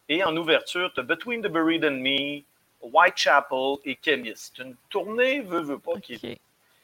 Et 0.10 0.24
en 0.24 0.36
ouverture, 0.36 0.92
tu 0.94 1.04
Between 1.04 1.42
the 1.42 1.48
Buried 1.48 1.86
and 1.86 2.00
Me, 2.02 2.42
Whitechapel 2.84 3.76
et 3.86 3.98
Chemist. 4.04 4.54
C'est 4.56 4.64
une 4.64 4.76
tournée, 4.90 5.42
veut, 5.42 5.62
veut 5.62 5.80
pas, 5.80 5.94
là. 5.96 6.00
qui, 6.02 6.14
est, 6.14 6.32
Ok. 6.34 6.38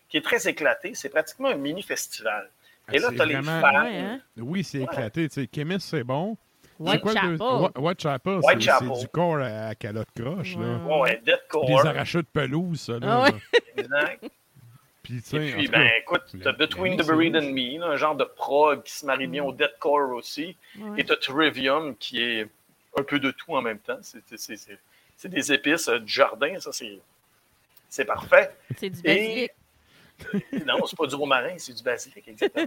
qui 0.09 0.17
est 0.17 0.21
très 0.21 0.47
éclatée. 0.47 0.93
C'est 0.95 1.09
pratiquement 1.09 1.49
un 1.49 1.55
mini-festival. 1.55 2.49
Et 2.91 2.99
là, 2.99 3.09
tu 3.13 3.21
as 3.21 3.25
les 3.25 3.41
fans. 3.41 3.61
Ouais, 3.61 3.97
hein? 3.97 4.21
Oui, 4.37 4.63
c'est 4.63 4.79
éclaté. 4.79 5.27
Tu 5.29 5.41
sais, 5.43 5.49
Chemist, 5.53 5.87
c'est 5.89 6.03
bon. 6.03 6.37
C'est 6.79 6.83
Whitechapel. 7.03 7.37
quoi 7.39 7.71
le 7.75 7.81
Whitechapel, 7.81 8.39
c'est- 8.43 8.99
du 9.01 9.07
corps 9.07 9.37
à, 9.39 9.67
à 9.69 9.75
calotte 9.75 10.07
croche. 10.15 10.55
Là. 10.57 10.77
Ouais. 10.99 11.21
Deathcore. 11.25 11.65
Des 11.65 11.73
arrachats 11.87 12.21
de 12.21 12.27
pelouse, 12.31 12.79
ça. 12.81 12.93
Là, 12.99 13.23
Ah 13.25 13.29
là. 13.31 13.37
exact. 13.77 14.25
Puis, 15.03 15.17
Et 15.33 15.39
puis, 15.53 15.69
cas, 15.69 15.77
ben, 15.79 15.89
écoute, 16.01 16.21
tu 16.29 16.47
as 16.47 16.51
le- 16.51 16.57
Between 16.57 16.97
the 16.97 17.05
Buried 17.05 17.35
and 17.35 17.51
Me, 17.53 17.79
là, 17.79 17.87
un 17.87 17.95
genre 17.95 18.15
de 18.15 18.25
prog 18.25 18.83
qui 18.83 18.91
se 18.93 19.05
marie 19.05 19.27
bien 19.27 19.43
au 19.43 19.53
deathcore 19.53 20.11
aussi. 20.11 20.55
Ouais. 20.77 20.99
Et 21.01 21.03
tu 21.05 21.13
as 21.13 21.15
Trivium 21.17 21.95
qui 21.95 22.21
est 22.21 22.47
un 22.97 23.03
peu 23.03 23.19
de 23.19 23.31
tout 23.31 23.55
en 23.55 23.61
même 23.61 23.79
temps. 23.79 23.97
C'est- 24.01 24.21
c'est- 25.17 25.27
des 25.29 25.51
épices 25.51 25.87
euh, 25.89 25.99
du 25.99 26.11
jardin, 26.13 26.59
ça, 26.59 26.71
c'est 26.71 26.99
c'est 27.89 28.05
parfait. 28.05 28.51
C'est 28.77 28.89
du 28.89 28.99
Et- 29.03 29.03
basilic. 29.03 29.51
Non, 30.65 30.83
c'est 30.87 30.97
pas 30.97 31.05
du 31.05 31.13
romarin, 31.15 31.53
c'est 31.57 31.73
du 31.73 31.83
basilic, 31.83 32.27
exactement. 32.27 32.65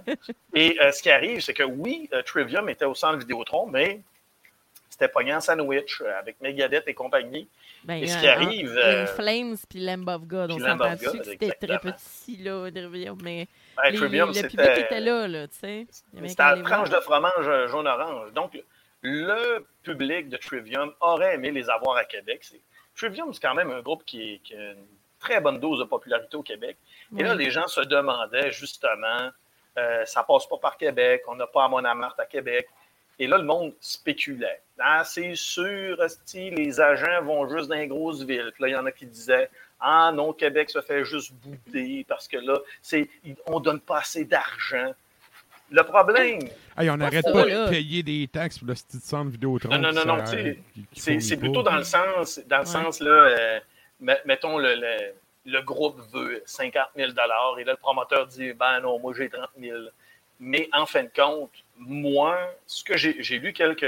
Et 0.54 0.78
euh, 0.80 0.92
ce 0.92 1.02
qui 1.02 1.10
arrive, 1.10 1.40
c'est 1.40 1.52
que 1.54 1.64
oui, 1.64 2.08
euh, 2.12 2.22
Trivium 2.22 2.68
était 2.68 2.84
au 2.84 2.94
centre 2.94 3.18
Vidéotron, 3.18 3.66
mais 3.66 4.00
c'était 4.88 5.08
pogné 5.08 5.34
en 5.34 5.40
sandwich 5.40 6.00
euh, 6.00 6.16
avec 6.18 6.40
Megadeth 6.40 6.86
et 6.86 6.94
compagnie. 6.94 7.48
Ben, 7.82 7.94
et 7.96 8.06
ce 8.06 8.18
qui 8.20 8.28
arrive, 8.28 8.70
Flames 9.16 9.56
puis 9.68 9.80
Lamb 9.80 10.06
of 10.08 10.22
God. 10.26 10.52
On 10.52 10.58
s'entend 10.60 10.92
dessus 10.94 11.18
que 11.18 11.24
c'était 11.24 11.50
très 11.50 11.78
petit, 11.80 12.36
là, 12.36 12.70
Trivium, 12.70 13.18
mais 13.22 13.48
Ben, 13.76 13.90
les- 13.90 13.96
Trivium, 13.98 14.28
le 14.28 14.42
public 14.48 14.68
était 14.78 15.00
là, 15.00 15.26
là, 15.26 15.48
tu 15.48 15.54
sais. 15.58 15.86
C'était 16.26 16.42
aller 16.42 16.62
tranche 16.62 16.90
de 16.90 17.00
fromage 17.00 17.68
jaune-orange. 17.70 18.32
Donc, 18.32 18.62
le 19.02 19.64
public 19.82 20.28
de 20.28 20.36
Trivium 20.36 20.92
aurait 21.00 21.34
aimé 21.34 21.50
les 21.50 21.68
avoir 21.70 21.96
à 21.96 22.04
Québec. 22.04 22.40
C'est- 22.42 22.60
Trivium, 22.96 23.32
c'est 23.32 23.40
quand 23.40 23.54
même 23.54 23.70
un 23.70 23.80
groupe 23.80 24.04
qui, 24.04 24.34
est- 24.34 24.38
qui 24.38 24.54
a 24.54 24.72
une 24.72 24.86
très 25.18 25.40
bonne 25.40 25.58
dose 25.58 25.78
de 25.78 25.84
popularité 25.84 26.36
au 26.36 26.42
Québec. 26.42 26.76
Et 27.16 27.22
là, 27.22 27.34
les 27.34 27.50
gens 27.50 27.66
se 27.66 27.80
demandaient 27.80 28.50
justement, 28.50 29.30
euh, 29.78 30.04
ça 30.04 30.22
passe 30.22 30.46
pas 30.46 30.58
par 30.58 30.76
Québec, 30.76 31.22
on 31.28 31.34
n'a 31.36 31.46
pas 31.46 31.64
à 31.64 31.68
Monamart 31.68 32.14
à 32.18 32.26
Québec. 32.26 32.68
Et 33.18 33.26
là, 33.26 33.36
le 33.38 33.44
monde 33.44 33.74
spéculait. 33.80 34.62
Ah, 34.78 35.04
c'est 35.04 35.34
sûr, 35.34 36.02
esti, 36.02 36.50
les 36.50 36.80
agents 36.80 37.22
vont 37.22 37.48
juste 37.48 37.68
dans 37.68 37.74
les 37.76 37.86
grosses 37.86 38.22
villes. 38.22 38.50
Puis 38.54 38.62
là, 38.62 38.68
il 38.68 38.72
y 38.72 38.76
en 38.76 38.86
a 38.86 38.92
qui 38.92 39.04
disaient, 39.06 39.50
ah 39.78 40.10
non, 40.12 40.32
Québec 40.32 40.70
se 40.70 40.80
fait 40.80 41.04
juste 41.04 41.32
bouder 41.34 42.04
parce 42.08 42.26
que 42.28 42.38
là, 42.38 42.58
c'est, 42.80 43.08
on 43.46 43.60
donne 43.60 43.80
pas 43.80 43.98
assez 43.98 44.24
d'argent. 44.24 44.92
Le 45.70 45.82
problème, 45.84 46.40
Hey, 46.76 46.90
on 46.90 46.96
n'arrête 46.96 47.24
pas 47.32 47.44
là. 47.46 47.66
de 47.66 47.70
payer 47.70 48.02
des 48.02 48.26
taxes 48.28 48.58
pour 48.58 48.66
le 48.68 48.74
petit 48.74 48.98
centre 48.98 49.30
Vidéotron. 49.30 49.68
Non, 49.70 49.92
non, 49.92 50.04
non, 50.04 50.16
non, 50.16 50.24
qui 50.92 51.20
C'est, 51.20 51.36
plutôt 51.36 51.62
dans 51.62 51.76
le 51.76 51.84
sens, 51.84 52.40
dans 52.46 52.56
le 52.58 52.62
Ouais. 52.62 52.66
sens 52.66 53.00
là, 53.00 53.10
euh, 53.10 53.60
met- 54.00 54.20
mettons 54.24 54.58
le, 54.58 54.74
le, 54.74 55.12
le 55.46 55.62
groupe 55.62 56.00
veut 56.12 56.42
50 56.44 56.82
000 56.96 57.10
et 57.10 57.14
là 57.14 57.72
le 57.72 57.76
promoteur 57.76 58.26
dit 58.26 58.52
ben 58.52 58.80
non, 58.80 58.98
moi 58.98 59.12
j'ai 59.16 59.28
30 59.30 59.48
000. 59.60 59.78
Mais 60.40 60.68
en 60.72 60.86
fin 60.86 61.04
de 61.04 61.10
compte, 61.14 61.52
moi, 61.76 62.38
ce 62.66 62.82
que 62.82 62.96
j'ai, 62.96 63.22
j'ai 63.22 63.38
lu 63.38 63.52
quelques, 63.52 63.86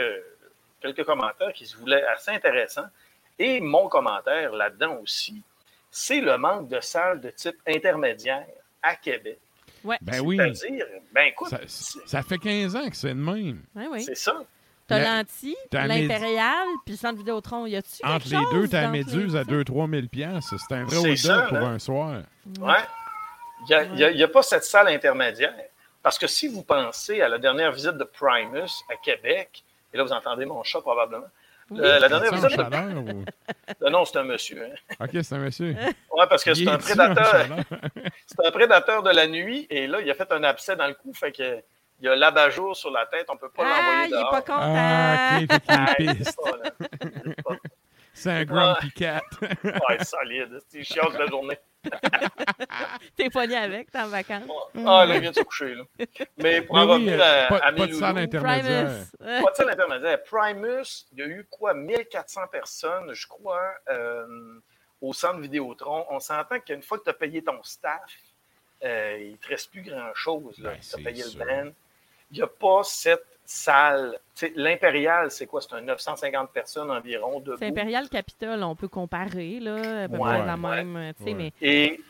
quelques 0.81 1.05
commentaires 1.05 1.53
qui 1.53 1.67
se 1.67 1.77
voulaient 1.77 2.05
assez 2.05 2.31
intéressants 2.31 2.87
et 3.39 3.61
mon 3.61 3.89
commentaire 3.89 4.53
là-dedans 4.53 4.99
aussi, 5.03 5.43
c'est 5.91 6.21
le 6.21 6.37
manque 6.39 6.69
de 6.69 6.79
salles 6.81 7.21
de 7.21 7.31
type 7.31 7.57
intermédiaire 7.67 8.47
à 8.83 8.95
Québec. 8.97 9.39
Ouais, 9.85 9.99
Ben 10.01 10.21
oui. 10.21 10.37
C'est-à-dire, 10.37 10.87
ben 11.13 11.27
écoute, 11.29 11.53
Ça, 11.67 12.23
fait 12.23 12.39
15 12.39 12.77
ans 12.77 12.89
que 12.89 12.97
c'est 12.97 13.09
de 13.09 13.15
même. 13.15 13.63
oui. 13.75 14.03
c'est 14.03 14.17
ça. 14.17 14.43
T'as 14.89 14.99
La- 14.99 15.19
l'anti, 15.19 15.57
l'impérial, 15.73 16.67
puis 16.85 16.95
le 16.95 16.99
centre 16.99 17.19
Vidéotron. 17.19 17.67
Y 17.67 17.77
a-tu 17.77 18.05
Entre 18.05 18.29
les 18.29 18.45
deux, 18.53 18.69
t'as 18.69 18.83
la 18.83 18.89
méduse 18.89 19.37
à 19.37 19.45
2-3 19.45 19.89
000 19.89 20.07
piastres. 20.09 20.55
C'est 20.59 20.75
un 20.75 20.85
vrai 20.85 20.97
hold-up 20.97 21.49
pour 21.49 21.59
là. 21.59 21.67
un 21.67 21.79
soir. 21.79 22.23
Ouais. 22.61 22.75
Il 23.69 24.17
n'y 24.17 24.23
a, 24.23 24.29
pas 24.29 24.43
cette 24.43 24.65
salle 24.65 24.89
intermédiaire. 24.89 25.55
Parce 26.03 26.19
que 26.19 26.27
si 26.27 26.49
vous 26.49 26.63
pensez 26.63 27.21
à 27.21 27.29
la 27.29 27.39
dernière 27.39 27.71
visite 27.71 27.93
de 27.97 28.05
Primus 28.05 28.71
à 28.91 28.97
Québec, 28.97 29.63
et 29.95 29.97
là 29.97 30.03
vous 30.03 30.13
entendez 30.13 30.45
mon 30.45 30.63
chat 30.65 30.81
probablement. 30.81 31.27
Euh, 31.79 31.99
la 31.99 32.09
dernière 32.09 32.33
visite? 32.35 32.59
Ou... 32.59 33.25
Euh, 33.85 33.91
Non, 33.91 34.05
c'est 34.05 34.19
un 34.19 34.25
monsieur. 34.25 34.63
hein. 34.65 35.05
OK, 35.05 35.11
c'est 35.23 35.35
un 35.35 35.39
monsieur. 35.39 35.75
Ouais, 36.13 36.27
parce 36.29 36.45
que 36.45 36.55
c'est 36.55 36.63
Il 36.63 36.69
un 36.69 36.79
prédateur. 36.79 37.47
C'est 38.27 38.47
un 38.47 38.51
prédateur 38.51 39.03
de 39.03 39.11
la 39.11 39.27
nuit. 39.27 39.67
Et 39.71 39.87
là, 39.87 40.01
il 40.01 40.11
a 40.11 40.15
fait 40.15 40.31
un 40.33 40.43
abcès 40.45 40.77
dans 40.77 40.87
le 40.87 40.95
cou. 40.95 41.13
Fait 41.15 41.33
que 41.33 41.63
il 42.01 42.07
y 42.07 42.09
a 42.09 42.15
l'abat-jour 42.17 42.77
sur 42.77 42.91
la 42.91 43.07
tête. 43.07 43.27
On 43.29 43.35
ne 43.35 43.39
peut 43.39 43.49
pas 43.51 43.63
Ah, 43.65 43.81
l'envoyer 43.81 44.09
il 44.09 44.15
est 44.15 44.19
dehors. 44.19 44.31
pas 44.31 44.43
content. 44.43 44.75
Ah, 44.77 45.41
Ah. 45.69 47.55
C'est 48.15 48.31
un 48.31 48.45
grumpy 48.45 48.91
cat. 48.93 49.23
Ouais, 49.43 50.05
solide. 50.05 50.59
C'est 50.69 50.85
chiant 50.85 51.09
de 51.11 51.17
la 51.19 51.27
journée. 51.27 51.59
T'es 53.17 53.31
pogné 53.31 53.57
avec, 53.57 53.91
t'es 53.91 53.99
en 53.99 54.09
vacances. 54.09 54.45
Ah, 54.87 55.05
là, 55.05 55.17
il 55.17 55.21
vient 55.21 55.31
de 55.31 55.37
se 55.37 55.43
coucher. 55.43 55.75
Là. 55.75 55.85
Mais 56.39 56.63
pour 56.63 56.77
Mais 56.77 56.83
en 56.83 56.87
oui, 56.87 56.93
revenir 56.93 57.21
euh, 57.21 57.45
à, 57.45 57.49
pas, 57.49 57.57
à 57.57 57.61
pas 57.61 57.71
de 57.73 57.81
Miloulou, 57.81 57.99
salle 57.99 58.19
intermédiaire. 58.19 58.85
Primus. 59.19 59.43
Pas 59.43 59.51
de 59.51 59.57
salle 59.57 59.71
intermédiaire. 59.71 60.23
Primus, 60.23 61.07
il 61.13 61.19
y 61.19 61.23
a 61.23 61.27
eu 61.27 61.47
quoi, 61.51 61.75
1400 61.75 62.41
personnes, 62.51 63.13
je 63.13 63.27
crois, 63.27 63.75
euh, 63.91 64.61
au 65.01 65.13
centre 65.13 65.41
Vidéotron. 65.41 66.07
On 66.11 66.21
s'entend 66.21 66.61
qu'une 66.61 66.83
fois 66.83 66.99
que 66.99 67.05
tu 67.05 67.11
as 67.11 67.15
payé 67.15 67.43
ton 67.43 67.63
staff, 67.63 68.01
euh, 68.85 69.19
il 69.21 69.33
ne 69.33 69.37
te 69.37 69.49
reste 69.49 69.71
plus 69.71 69.83
grand-chose. 69.83 70.57
Ben, 70.59 70.73
tu 70.75 70.79
as 70.79 70.83
c'est 70.83 71.03
payé 71.03 71.23
sûr. 71.23 71.41
le 71.41 71.47
band. 71.65 71.71
Il 72.31 72.37
n'y 72.37 72.43
a 72.43 72.47
pas 72.47 72.83
cette 72.85 73.32
salle. 73.53 74.19
L'Impérial, 74.57 75.31
c'est 75.31 75.47
quoi? 75.47 75.61
C'est 75.61 75.75
un 75.75 75.81
950 75.83 76.51
personnes 76.51 76.91
environ. 76.91 77.39
debout. 77.41 77.57
C'est 77.59 77.67
Impérial 77.69 78.09
Capitol, 78.09 78.63
on 78.63 78.75
peut 78.75 78.89
comparer, 78.89 79.61
là, 79.61 80.05
à 80.05 80.09
peu 80.09 80.17
Ouais, 80.17 80.21
près 80.39 80.47
la 80.47 80.55
ouais. 80.55 80.85
même, 80.85 80.97
Ouais. 81.25 81.35
mais 81.35 81.53
Et 81.61 82.01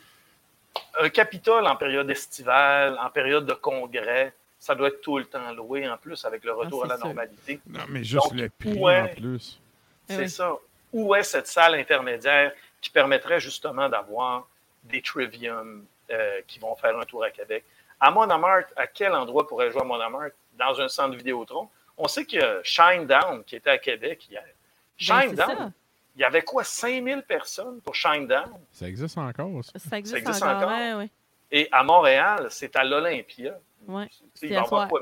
un 0.99 1.09
Capitole 1.09 1.67
en 1.67 1.75
période 1.75 2.09
estivale, 2.09 2.97
en 2.99 3.09
période 3.09 3.45
de 3.45 3.53
congrès, 3.53 4.33
ça 4.57 4.73
doit 4.73 4.87
être 4.87 5.01
tout 5.01 5.17
le 5.17 5.25
temps 5.25 5.51
loué, 5.53 5.87
en 5.87 5.97
plus, 5.97 6.23
avec 6.25 6.43
le 6.43 6.53
retour 6.53 6.83
Ah, 6.83 6.85
à 6.85 6.87
la 6.89 6.97
sûr. 6.97 7.07
normalité. 7.07 7.59
Non, 7.67 7.81
mais 7.89 8.03
juste 8.03 8.29
Donc, 8.31 8.39
le 8.39 8.49
prix 8.49 8.79
en 9.01 9.07
plus. 9.07 9.59
C'est 10.07 10.17
oui. 10.17 10.29
ça. 10.29 10.53
Où 10.91 11.13
est 11.15 11.23
cette 11.23 11.47
salle 11.47 11.75
intermédiaire 11.75 12.53
qui 12.79 12.89
permettrait 12.89 13.39
justement 13.39 13.89
d'avoir 13.89 14.47
des 14.83 15.01
trivium 15.01 15.85
euh, 16.11 16.41
qui 16.47 16.59
vont 16.59 16.75
faire 16.75 16.97
un 16.97 17.03
tour 17.05 17.23
à 17.23 17.29
Québec? 17.31 17.63
À 17.99 18.11
Montmartre, 18.11 18.69
à 18.75 18.87
quel 18.87 19.13
endroit 19.13 19.47
pourrait 19.47 19.71
jouer 19.71 19.81
à 19.81 19.85
Montmartre? 19.85 20.35
Dans 20.57 20.79
un 20.79 20.87
centre 20.87 21.15
Vidéotron. 21.15 21.69
On 21.97 22.07
sait 22.07 22.25
qu'il 22.25 22.39
y 22.39 22.43
a 22.43 22.59
Shine 22.63 23.05
Down 23.05 23.43
qui 23.43 23.55
était 23.55 23.69
à 23.71 23.77
Québec 23.77 24.27
hier. 24.29 24.43
Ben, 25.07 25.21
Shine 25.21 25.35
Down, 25.35 25.57
ça. 25.57 25.71
il 26.15 26.21
y 26.21 26.23
avait 26.23 26.41
quoi, 26.43 26.63
5000 26.63 27.21
personnes 27.23 27.81
pour 27.81 27.95
Shine 27.95 28.27
Down? 28.27 28.51
Ça 28.71 28.87
existe 28.87 29.17
encore, 29.17 29.63
ça. 29.63 29.71
Ça 29.77 29.97
existe, 29.97 30.17
existe 30.17 30.43
encore, 30.43 30.57
encore? 30.57 30.69
ouais, 30.69 30.93
ouais. 30.93 31.09
Et 31.51 31.67
à 31.71 31.83
Montréal, 31.83 32.47
c'est 32.49 32.75
à 32.75 32.83
l'Olympia. 32.83 33.59
C'est 34.33 34.47
il 34.47 34.53
va 34.53 34.61
avoir 34.61 34.87
quoi? 34.87 35.01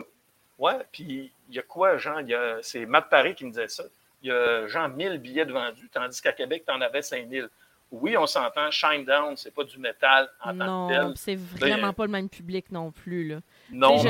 Ouais, 0.58 0.77
puis 0.91 1.31
il 1.50 1.55
y 1.55 1.60
a 1.60 1.63
quoi, 1.63 1.98
Jean? 1.98 2.20
Il 2.20 2.29
y 2.29 2.36
a- 2.36 2.60
C'est 2.62 2.86
Matt 2.86 3.10
Paré 3.10 3.34
qui 3.36 3.46
me 3.46 3.50
disait 3.51 3.67
ça. 3.70 3.84
Il 4.22 4.27
y 4.29 4.31
a, 4.31 4.67
genre, 4.67 4.89
1000 4.89 5.17
billets 5.17 5.46
de 5.46 5.53
vendus, 5.53 5.89
tandis 5.91 6.22
qu'à 6.22 6.34
Québec, 6.34 6.63
tu 6.67 6.74
en 6.74 6.81
avais 6.81 7.01
5000. 7.01 7.50
Oui, 7.91 8.15
on 8.17 8.27
s'entend, 8.27 8.70
Shine 8.70 9.03
Down, 9.05 9.36
c'est 9.38 9.53
pas 9.53 9.63
du 9.63 9.77
métal 9.77 10.29
en 10.41 10.50
tant 10.50 10.53
Non, 10.53 10.88
que 10.88 10.93
tel. 10.93 11.13
c'est 11.15 11.36
vraiment 11.36 11.88
Ben, 11.88 11.93
pas 11.93 12.05
le 12.05 12.12
même 12.12 12.29
public 12.29 12.72
non 12.72 12.91
plus, 12.91 13.27
là. 13.27 13.39
Non, 13.72 13.98
je, 13.98 14.08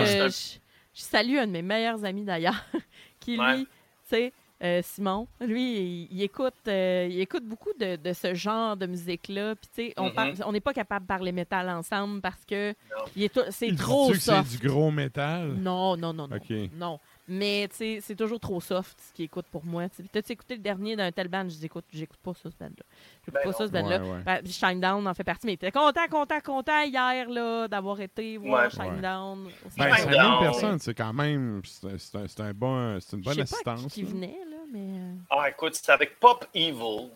je- 0.94 1.02
salue 1.02 1.38
un 1.38 1.48
de 1.48 1.52
mes 1.52 1.62
meilleurs 1.62 2.04
amis 2.06 2.24
d'ailleurs, 2.24 2.64
qui 3.20 3.34
lui, 3.34 3.40
Ouais. 3.40 3.58
tu 3.64 3.68
sais, 4.10 4.34
euh, 4.64 4.82
Simon, 4.84 5.28
lui, 5.40 5.78
il, 5.80 6.08
il 6.12 6.22
écoute, 6.22 6.54
euh, 6.68 7.08
il 7.10 7.20
écoute 7.20 7.44
beaucoup 7.46 7.72
de, 7.80 7.96
de 7.96 8.14
ce 8.14 8.36
genre 8.36 8.78
de 8.78 8.86
musique-là. 8.86 9.56
Puis, 9.56 9.70
tu 9.74 9.88
sais, 9.90 9.94
on 10.46 10.52
n'est 10.52 10.60
pas 10.60 10.74
capable 10.74 11.06
de 11.06 11.08
parler 11.08 11.32
métal 11.32 11.68
ensemble 11.70 12.22
parce 12.22 12.46
que 12.46 12.70
Non. 12.70 13.04
il 13.16 13.24
est 13.24 13.34
tout- 13.34 13.42
c'est 13.50 13.70
Il 13.70 13.76
trop 13.76 14.12
que. 14.12 14.20
C'est 14.20 14.44
du 14.60 14.68
gros 14.68 14.92
métal? 14.92 15.54
Non, 15.54 15.98
non, 15.98 16.14
non, 16.14 16.28
non. 16.28 16.36
OK. 16.36 16.54
Non. 16.76 17.00
Mais, 17.34 17.70
c'est 17.72 18.16
toujours 18.18 18.40
trop 18.40 18.60
soft 18.60 19.00
ce 19.00 19.14
qu'il 19.14 19.26
écoute 19.26 19.46
pour 19.52 19.64
moi. 19.66 19.84
Tu 19.90 20.04
as 20.18 20.32
écouté 20.32 20.56
le 20.56 20.62
dernier 20.62 20.96
d'un 20.98 21.12
tel 21.12 21.30
band? 21.30 21.44
Je 21.48 21.56
dis, 21.56 21.66
écoute, 21.68 21.86
j'écoute 21.94 22.20
pas 22.22 22.34
ça, 22.34 22.50
ce 22.52 22.56
band-là. 22.58 22.84
J'écoute 23.26 23.34
Ben 23.34 23.40
pas 23.44 23.50
non. 23.52 23.58
ça, 23.58 23.68
ce 23.68 23.72
band-là. 23.72 24.02
Ouais, 24.02 24.10
ouais. 24.12 24.24
Ben, 24.24 24.46
Shinedown 24.46 25.08
en 25.08 25.14
fait 25.14 25.24
partie, 25.24 25.46
mais 25.48 25.54
était 25.54 25.72
content, 25.72 26.08
content, 26.10 26.42
content 26.42 26.82
hier, 26.82 27.30
là, 27.30 27.68
d'avoir 27.70 28.02
été 28.02 28.38
voir 28.38 28.64
Ouais. 28.66 28.70
Shinedown. 28.70 29.50
Ben, 29.78 29.96
Shine 29.96 30.06
5000 30.06 30.18
Down. 30.18 30.40
personnes, 30.42 30.80
c'est 30.80 30.94
quand 30.94 31.14
même. 31.14 31.62
C'est 31.64 31.88
un, 31.88 31.98
c'est 31.98 32.16
un- 32.18 32.28
c'est 32.28 32.42
un 32.42 32.54
bon, 32.54 33.00
c'est 33.00 33.16
une 33.16 33.24
bonne 33.24 33.36
pas 33.38 33.42
assistance. 33.44 33.82
qui, 33.84 33.90
qui 33.90 34.04
venait, 34.04 34.40
là, 34.50 34.58
mais... 34.72 34.80
euh, 35.00 35.14
Ah, 35.30 35.50
écoute, 35.50 35.76
c'est 35.76 35.92
avec 35.92 36.20
Pop 36.20 36.46
Evil. 36.54 37.10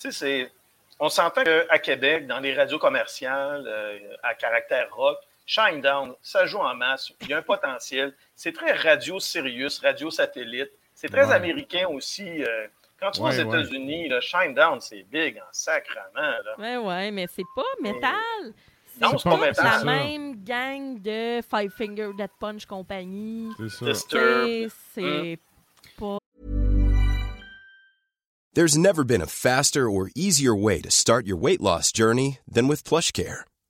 Tu 0.00 0.10
sais, 0.10 0.12
c'est. 0.12 0.52
On 1.00 1.08
s'entend 1.08 1.44
qu'à 1.44 1.78
Québec, 1.78 2.26
dans 2.26 2.40
les 2.40 2.52
radios 2.54 2.80
commerciales 2.80 3.64
euh, 3.68 3.98
à 4.24 4.34
caractère 4.34 4.88
rock, 4.92 5.16
Shine 5.50 5.80
Down, 5.80 6.12
ça 6.20 6.44
joue 6.44 6.58
en 6.58 6.74
masse. 6.74 7.10
Il 7.22 7.28
y 7.28 7.32
a 7.32 7.38
un 7.38 7.42
potentiel. 7.42 8.14
C'est 8.36 8.52
très 8.52 8.72
radio 8.72 9.18
Sirius, 9.18 9.78
radio 9.78 10.10
satellite. 10.10 10.70
C'est 10.94 11.08
très 11.08 11.24
Ouais. 11.26 11.32
américain 11.32 11.86
aussi. 11.88 12.44
euh, 12.44 12.66
quand 13.00 13.12
tu 13.12 13.22
vas 13.22 13.28
Ouais, 13.30 13.40
aux. 13.42 13.48
États-Unis, 13.48 14.08
là, 14.10 14.20
Shine 14.20 14.52
Down, 14.54 14.78
c'est 14.80 15.04
big 15.04 15.38
en 15.38 15.48
sacrament. 15.50 16.12
Là. 16.44 16.54
Ouais, 16.58 16.76
ouais, 16.76 17.10
mais 17.12 17.26
c'est 17.34 17.46
pas 17.56 17.62
métal. 17.80 18.12
Non, 19.00 19.16
c'est 19.16 19.24
pas 19.30 19.38
pas 19.38 19.46
métal. 19.46 19.64
la 19.64 19.78
ça. 19.78 19.84
même 19.84 20.44
gang 20.44 21.00
de 21.00 21.40
Five 21.48 21.70
Finger 21.78 22.10
Death 22.18 22.32
Punch 22.38 22.66
compagnie. 22.66 23.50
C'est 23.58 23.94
ça. 23.94 23.94
C'est 24.10 24.68
C'est 24.94 25.38
pas. 25.98 26.18
There's 28.54 28.76
never 28.76 29.02
been 29.04 29.22
a 29.22 29.26
faster 29.26 29.88
or 29.88 30.08
easier 30.14 30.54
way 30.54 30.80
to 30.82 30.90
start 30.90 31.26
your 31.26 31.38
weight 31.40 31.60
loss 31.62 31.90
journey 31.90 32.38
than 32.52 32.66
with 32.68 32.82
PlushCare. 32.84 33.44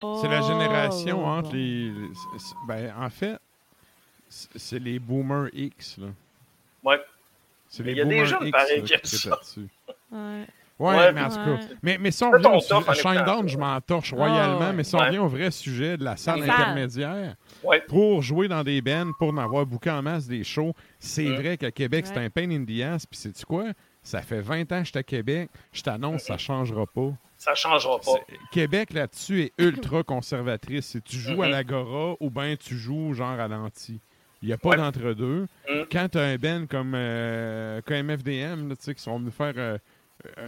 C'est 0.00 0.28
la 0.28 0.42
Oh, 0.42 0.46
génération 0.46 1.16
bon. 1.18 1.26
entre 1.26 1.54
les. 1.54 1.92
Ben, 2.68 2.92
en 3.00 3.08
fait, 3.10 3.38
c'est 4.28 4.78
les 4.78 4.98
boomers 4.98 5.48
X. 5.52 5.98
Là. 5.98 6.08
Ouais. 6.84 7.00
C'est 7.68 7.82
les 7.82 7.92
il 7.92 7.98
y 7.98 8.00
a 8.00 8.04
des 8.04 8.26
jeunes 8.26 8.46
X, 8.46 8.52
là, 8.90 8.98
qui 8.98 9.16
ça. 9.16 9.38
Ouais. 10.12 10.18
Ouais, 10.78 10.94
Ouais, 10.94 11.12
mais 11.14 11.22
en 11.22 11.28
tout 11.30 11.36
ouais. 11.38 11.58
cas. 11.58 11.74
Mais, 11.82 11.96
mais 11.98 12.10
si 12.10 12.22
on 12.22 12.30
revient 12.30 12.46
au 12.48 12.92
Shinedown, 12.94 13.48
je 13.48 13.56
m'entorche 13.56 14.12
royalement, 14.12 14.58
Ah, 14.60 14.66
ouais. 14.68 14.72
mais 14.74 14.84
si 14.84 14.94
on 14.94 14.98
Ouais. 14.98 15.16
au 15.16 15.26
vrai 15.26 15.50
sujet 15.50 15.96
de 15.96 16.04
la 16.04 16.18
salle 16.18 16.42
Les 16.42 16.50
intermédiaire, 16.50 17.34
Ouais. 17.64 17.80
pour 17.88 18.20
jouer 18.20 18.46
dans 18.48 18.62
des 18.62 18.82
bands, 18.82 19.10
pour 19.18 19.30
en 19.30 19.38
avoir 19.38 19.64
bouqué 19.64 19.88
en 19.90 20.02
masse 20.02 20.26
des 20.26 20.44
shows, 20.44 20.74
c'est 20.98 21.34
vrai 21.34 21.56
qu'à 21.56 21.70
Québec, 21.70 22.06
c'est 22.06 22.18
un 22.18 22.28
pain 22.28 22.50
in 22.50 22.62
the 22.66 22.82
ass. 22.82 23.06
Puis 23.06 23.18
sais-tu 23.18 23.46
quoi? 23.46 23.64
Ça 24.02 24.20
fait 24.20 24.40
20 24.42 24.70
ans 24.72 24.80
que 24.80 24.84
je 24.84 24.90
suis 24.90 24.98
à 24.98 25.02
Québec. 25.02 25.48
Je 25.72 25.80
t'annonce, 25.80 26.24
ça 26.24 26.36
changera 26.36 26.84
pas. 26.86 27.10
Ça 27.36 27.54
changera 27.54 27.98
pas. 27.98 28.14
Québec, 28.50 28.92
là-dessus, 28.92 29.42
est 29.42 29.52
ultra 29.58 30.02
conservatrice. 30.04 30.86
Si 30.86 31.02
tu 31.02 31.16
joues 31.16 31.42
à 31.42 31.46
Mhm. 31.46 31.52
l'Agora 31.52 32.16
ou 32.20 32.30
bien 32.30 32.56
tu 32.56 32.76
joues 32.76 33.12
genre 33.14 33.38
à 33.38 33.46
l'anti. 33.48 34.00
Il 34.42 34.48
n'y 34.48 34.52
a 34.54 34.58
pas 34.58 34.70
Ouais. 34.70 34.76
d'entre-deux. 34.76 35.46
Mhm. 35.68 35.86
Quand 35.90 36.08
tu 36.12 36.18
as 36.18 36.22
un 36.22 36.36
band 36.36 36.66
comme 36.68 36.92
euh, 36.94 37.80
KMFDM, 37.82 38.68
là, 38.68 38.74
qui 38.76 39.02
sont 39.02 39.18
venus 39.18 39.32
faire 39.34 39.54
euh, 39.56 39.78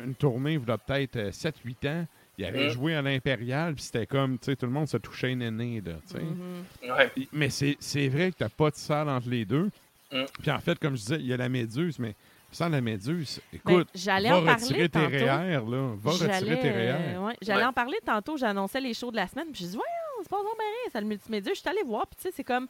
une 0.05 0.15
tournée, 0.15 0.55
il 0.55 0.67
y 0.67 0.71
a 0.71 0.79
peut-être 0.79 1.31
7-8 1.33 1.87
ans, 1.89 2.07
ils 2.39 2.45
avaient 2.45 2.65
Mhm. 2.67 2.71
joué 2.73 2.95
à 2.95 3.03
l'Impérial, 3.03 3.75
puis 3.75 3.85
c'était 3.85 4.07
comme, 4.07 4.39
tu 4.39 4.47
sais, 4.47 4.57
tout 4.57 4.67
le 4.67 4.73
monde 4.73 4.89
se 4.89 4.97
touchait 4.97 5.33
une 5.33 5.43
aînée, 5.43 5.83
là, 5.85 5.95
tu 6.07 6.15
sais. 6.15 6.23
Mhm. 6.23 6.91
Ouais. 6.97 7.11
Mais 7.33 7.51
c'est 7.51 8.09
vrai 8.09 8.31
que 8.33 8.37
tu 8.39 8.43
n'as 8.45 8.49
pas 8.49 8.71
de 8.71 8.77
salle 8.77 9.09
entre 9.09 9.29
les 9.29 9.45
deux. 9.45 9.71
Mhm. 10.13 10.27
Puis 10.41 10.51
en 10.51 10.59
fait, 10.61 10.79
comme 10.79 10.97
je 10.97 11.01
disais, 11.03 11.17
il 11.17 11.27
y 11.27 11.33
a 11.33 11.37
la 11.37 11.49
méduse, 11.49 11.99
mais 11.99 12.15
sans 12.51 12.69
la 12.69 12.81
méduse, 12.81 13.41
Ben, 13.53 13.59
écoute, 13.59 13.89
j'allais 13.95 14.31
va 14.31 14.39
en 14.39 14.45
parler 14.45 14.63
retirer 14.63 14.89
tes 14.89 14.99
tantôt. 14.99 15.11
REER, 15.11 15.61
là. 15.71 15.95
Va 16.01 16.11
retirer 16.11 16.29
J'allais, 16.33 16.61
tes 16.61 16.71
euh, 16.71 16.97
REER. 16.97 17.19
ouais, 17.27 17.37
J'allais 17.43 17.61
Ouais. 17.63 17.67
en 17.69 17.73
parler 17.73 17.99
tantôt, 18.05 18.37
j'annonçais 18.37 18.81
les 18.81 18.95
shows 18.95 19.11
de 19.11 19.17
la 19.17 19.27
semaine, 19.29 19.49
puis 19.53 19.61
j'ai 19.63 19.67
dit, 19.71 19.77
voyons, 19.77 20.23
c'est 20.23 20.31
pas 20.31 20.37
vraiment 20.37 20.55
bien, 20.57 20.91
ça 20.93 21.01
le 21.01 21.07
multimédia. 21.07 21.53
Je 21.55 21.61
suis 21.61 21.69
allée 21.69 21.83
voir, 21.87 22.07
puis 22.07 22.17
tu 22.17 22.23
sais, 22.23 22.33
c'est 22.35 22.45
comme, 22.45 22.67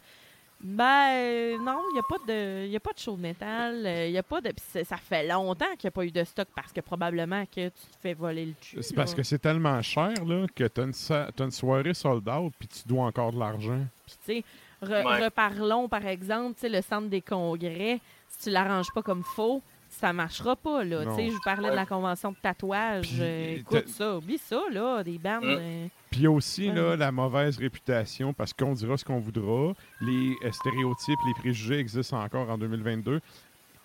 ben 0.60 1.10
euh, 1.12 1.58
non, 1.58 1.80
il 1.90 1.92
n'y 1.94 1.98
a, 2.00 2.02
pas 2.08 2.16
de- 2.26 2.66
y 2.66 2.74
a 2.74 2.80
pas 2.80 2.92
de 2.92 2.98
show 2.98 3.14
de 3.14 3.20
métal, 3.22 3.82
il 4.08 4.10
y 4.10 4.18
a 4.18 4.22
pas 4.24 4.40
de. 4.40 4.50
Ça 4.84 4.96
fait 4.96 5.24
longtemps 5.28 5.70
qu'il 5.78 5.86
n'y 5.86 5.88
a 5.88 5.90
pas 5.92 6.04
eu 6.04 6.10
de 6.10 6.24
stock 6.24 6.48
parce 6.52 6.72
que 6.72 6.80
probablement 6.80 7.44
que 7.46 7.68
tu 7.68 7.70
te 7.70 7.96
fais 8.02 8.14
voler 8.14 8.46
le 8.46 8.54
cul. 8.60 8.82
C'est 8.82 8.96
parce 8.96 9.14
que 9.14 9.22
c'est 9.22 9.38
tellement 9.38 9.80
cher 9.82 10.12
là, 10.24 10.46
que 10.52 10.64
tu 10.64 10.80
as, 10.80 11.44
une 11.44 11.50
soirée 11.52 11.94
sold 11.94 12.28
out 12.28 12.52
puis 12.58 12.66
tu 12.66 12.80
dois 12.88 13.04
encore 13.04 13.32
de 13.32 13.38
l'argent. 13.38 13.86
Puis, 14.04 14.16
tu 14.26 14.32
sais, 14.42 14.44
re- 14.84 15.06
Ouais. 15.06 15.24
reparlons, 15.26 15.88
par 15.88 16.04
exemple, 16.04 16.54
tu 16.54 16.62
sais, 16.62 16.68
le 16.68 16.82
centre 16.82 17.06
des 17.08 17.20
congrès, 17.22 18.00
si 18.38 18.44
tu 18.44 18.50
l'arranges 18.50 18.90
pas 18.94 19.02
comme 19.02 19.22
faux, 19.24 19.62
ça 19.88 20.12
marchera 20.12 20.54
pas, 20.54 20.84
là. 20.84 21.04
Tu 21.06 21.14
sais, 21.14 21.26
je 21.28 21.32
vous 21.32 21.40
parlais 21.44 21.70
de 21.70 21.74
la 21.74 21.86
convention 21.86 22.30
de 22.32 22.36
tatouage. 22.42 23.08
Puis, 23.08 23.18
euh, 23.20 23.56
écoute 23.56 23.88
ça, 23.88 24.16
oublie 24.18 24.38
ça, 24.38 24.60
là, 24.70 25.02
des 25.02 25.18
bandes. 25.18 25.44
Mm. 25.44 25.58
euh, 25.58 25.86
Puis 26.10 26.26
aussi 26.26 26.68
Ouais. 26.68 26.74
là, 26.74 26.96
la 26.96 27.10
mauvaise 27.10 27.56
réputation 27.58 28.32
parce 28.32 28.52
qu'on 28.52 28.74
dira 28.74 28.96
ce 28.96 29.04
qu'on 29.04 29.18
voudra. 29.18 29.72
Les 30.02 30.34
euh, 30.44 30.52
stéréotypes, 30.52 31.18
les 31.26 31.34
préjugés 31.40 31.78
existent 31.78 32.22
encore 32.22 32.48
en 32.50 32.58
2022. 32.58 33.20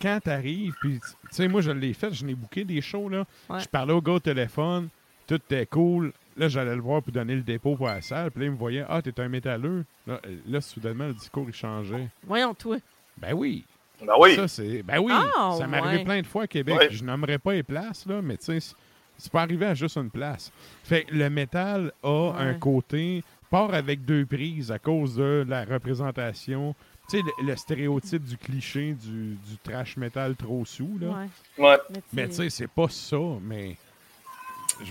Quand 0.01 0.19
tu 0.21 0.29
arrives, 0.29 0.73
puis 0.81 0.99
tu 0.99 1.07
sais, 1.31 1.47
moi 1.47 1.61
je 1.61 1.71
l'ai 1.71 1.93
fait, 1.93 2.13
je 2.13 2.25
n'ai 2.25 2.35
booké 2.35 2.65
des 2.65 2.81
shows. 2.81 3.07
là. 3.09 3.23
Ouais. 3.49 3.61
Je 3.61 3.67
parlais 3.69 3.93
au 3.93 4.01
gars 4.01 4.13
au 4.13 4.19
téléphone, 4.19 4.89
tout 5.25 5.35
était 5.35 5.65
cool. 5.65 6.11
Là, 6.35 6.49
j'allais 6.49 6.75
le 6.75 6.81
voir 6.81 7.01
pour 7.01 7.13
donner 7.13 7.35
le 7.35 7.41
dépôt 7.43 7.75
pour 7.77 7.87
la 7.87 8.01
salle. 8.01 8.29
Puis 8.31 8.41
là, 8.41 8.45
il 8.47 8.51
me 8.51 8.57
voyait 8.57 8.83
Ah, 8.89 9.01
t'es 9.01 9.17
un 9.21 9.29
métalleux. 9.29 9.85
Là, 10.05 10.19
là, 10.47 10.59
soudainement, 10.61 11.07
le 11.07 11.13
discours, 11.13 11.45
il 11.47 11.53
changeait. 11.53 12.09
Voyons, 12.27 12.53
toi. 12.53 12.77
Ben 13.17 13.33
oui, 13.33 13.63
Ben 14.05 14.13
oui. 14.19 14.35
Ça, 14.35 14.47
c'est. 14.47 14.83
Ben 14.83 14.99
oui, 14.99 15.11
Ah, 15.13 15.55
ça 15.57 15.67
m'est 15.67 15.77
arrivé 15.77 16.03
plein 16.03 16.21
de 16.21 16.27
fois 16.27 16.43
à 16.43 16.47
Québec. 16.47 16.77
Ouais. 16.77 16.87
Je 16.91 17.03
nommerai 17.03 17.37
pas 17.37 17.53
les 17.53 17.63
places, 17.63 18.05
là, 18.05 18.21
mais 18.21 18.37
tu 18.37 18.45
sais, 18.45 18.59
c'est- 19.17 19.31
pas 19.31 19.41
arrivé 19.41 19.65
à 19.65 19.73
juste 19.73 19.97
une 19.97 20.09
place. 20.09 20.51
Fait 20.83 21.03
que 21.03 21.13
le 21.15 21.29
métal 21.29 21.91
a 22.03 22.09
Ouais. 22.31 22.33
un 22.39 22.53
côté. 22.55 23.23
part 23.49 23.71
avec 23.75 24.03
deux 24.03 24.25
prises 24.25 24.71
à 24.71 24.79
cause 24.79 25.15
de 25.15 25.45
la 25.47 25.63
représentation. 25.63 26.73
Tu 27.07 27.17
sais, 27.19 27.23
le, 27.41 27.47
le 27.49 27.55
stéréotype 27.55 28.23
du 28.23 28.35
cliché 28.35 28.93
du, 28.93 29.35
du 29.35 29.57
trash 29.63 29.95
metal 29.95 30.35
trop 30.35 30.65
sous, 30.65 30.97
là. 30.99 31.09
Ouais. 31.59 31.63
Ouais. 31.63 31.77
Mais 32.13 32.27
tu 32.29 32.33
sais, 32.33 32.49
c'est 32.49 32.67
pas 32.67 32.87
ça, 32.89 33.17
mais. 33.43 33.77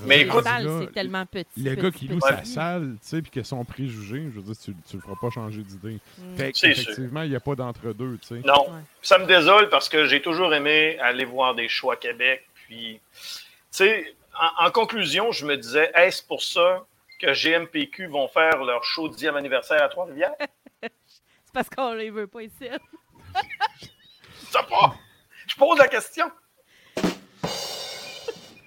Mais 0.05 0.23
écoute, 0.23 0.45
c'est 0.45 0.93
tellement 0.93 1.27
petit. 1.27 1.49
le 1.57 1.75
petit, 1.75 1.83
gars 1.83 1.91
qui 1.91 2.09
loue 2.09 2.19
petit. 2.19 2.29
sa 2.29 2.45
salle, 2.45 2.97
tu 3.01 3.09
sais, 3.09 3.23
puis 3.23 3.31
qui 3.31 3.41
a 3.41 3.45
son 3.45 3.65
préjugé, 3.65 4.29
je 4.35 4.41
veux 4.41 4.43
dire, 4.43 4.57
tu, 4.57 4.75
tu 4.89 4.97
le 4.97 5.03
feras 5.03 5.17
pas 5.21 5.31
changer 5.31 5.63
d'idée. 5.63 5.99
Mm. 6.19 6.37
Qu'effectivement, 6.37 7.23
il 7.23 7.31
n'y 7.31 7.37
a 7.37 7.41
pas 7.41 7.55
d'entre-deux, 7.55 8.19
tu 8.19 8.29
sais. 8.29 8.43
Non. 8.47 8.69
Ouais. 8.69 8.81
Ça 9.03 9.19
me 9.19 9.27
désole 9.27 9.69
parce 9.69 9.89
que 9.89 10.07
j'ai 10.07 10.23
toujours 10.23 10.53
aimé 10.55 10.99
aller 11.01 11.25
voir 11.25 11.55
des 11.55 11.69
shows 11.69 11.91
à 11.91 11.97
Québec. 11.97 12.45
Puis, 12.55 13.01
tu 13.13 13.29
sais, 13.71 14.15
en, 14.39 14.67
en 14.67 14.71
conclusion, 14.71 15.33
je 15.33 15.47
me 15.47 15.57
disais, 15.57 15.91
est-ce 15.95 16.23
pour 16.23 16.43
ça 16.43 16.85
que 17.21 17.33
GMPQ 17.33 18.07
vont 18.07 18.29
faire 18.29 18.65
leur 18.65 18.85
show 18.85 19.09
10e 19.09 19.37
anniversaire 19.37 19.83
à 19.83 19.89
Trois-Rivières? 19.89 20.35
C'est 20.83 21.53
parce 21.53 21.69
qu'on 21.69 21.93
les 21.93 22.11
veut 22.11 22.27
pas 22.27 22.43
ici. 22.43 22.55
Je 22.61 24.47
sais 24.47 24.67
pas. 24.69 24.95
Je 25.47 25.55
pose 25.57 25.79
la 25.79 25.89
question. 25.89 26.31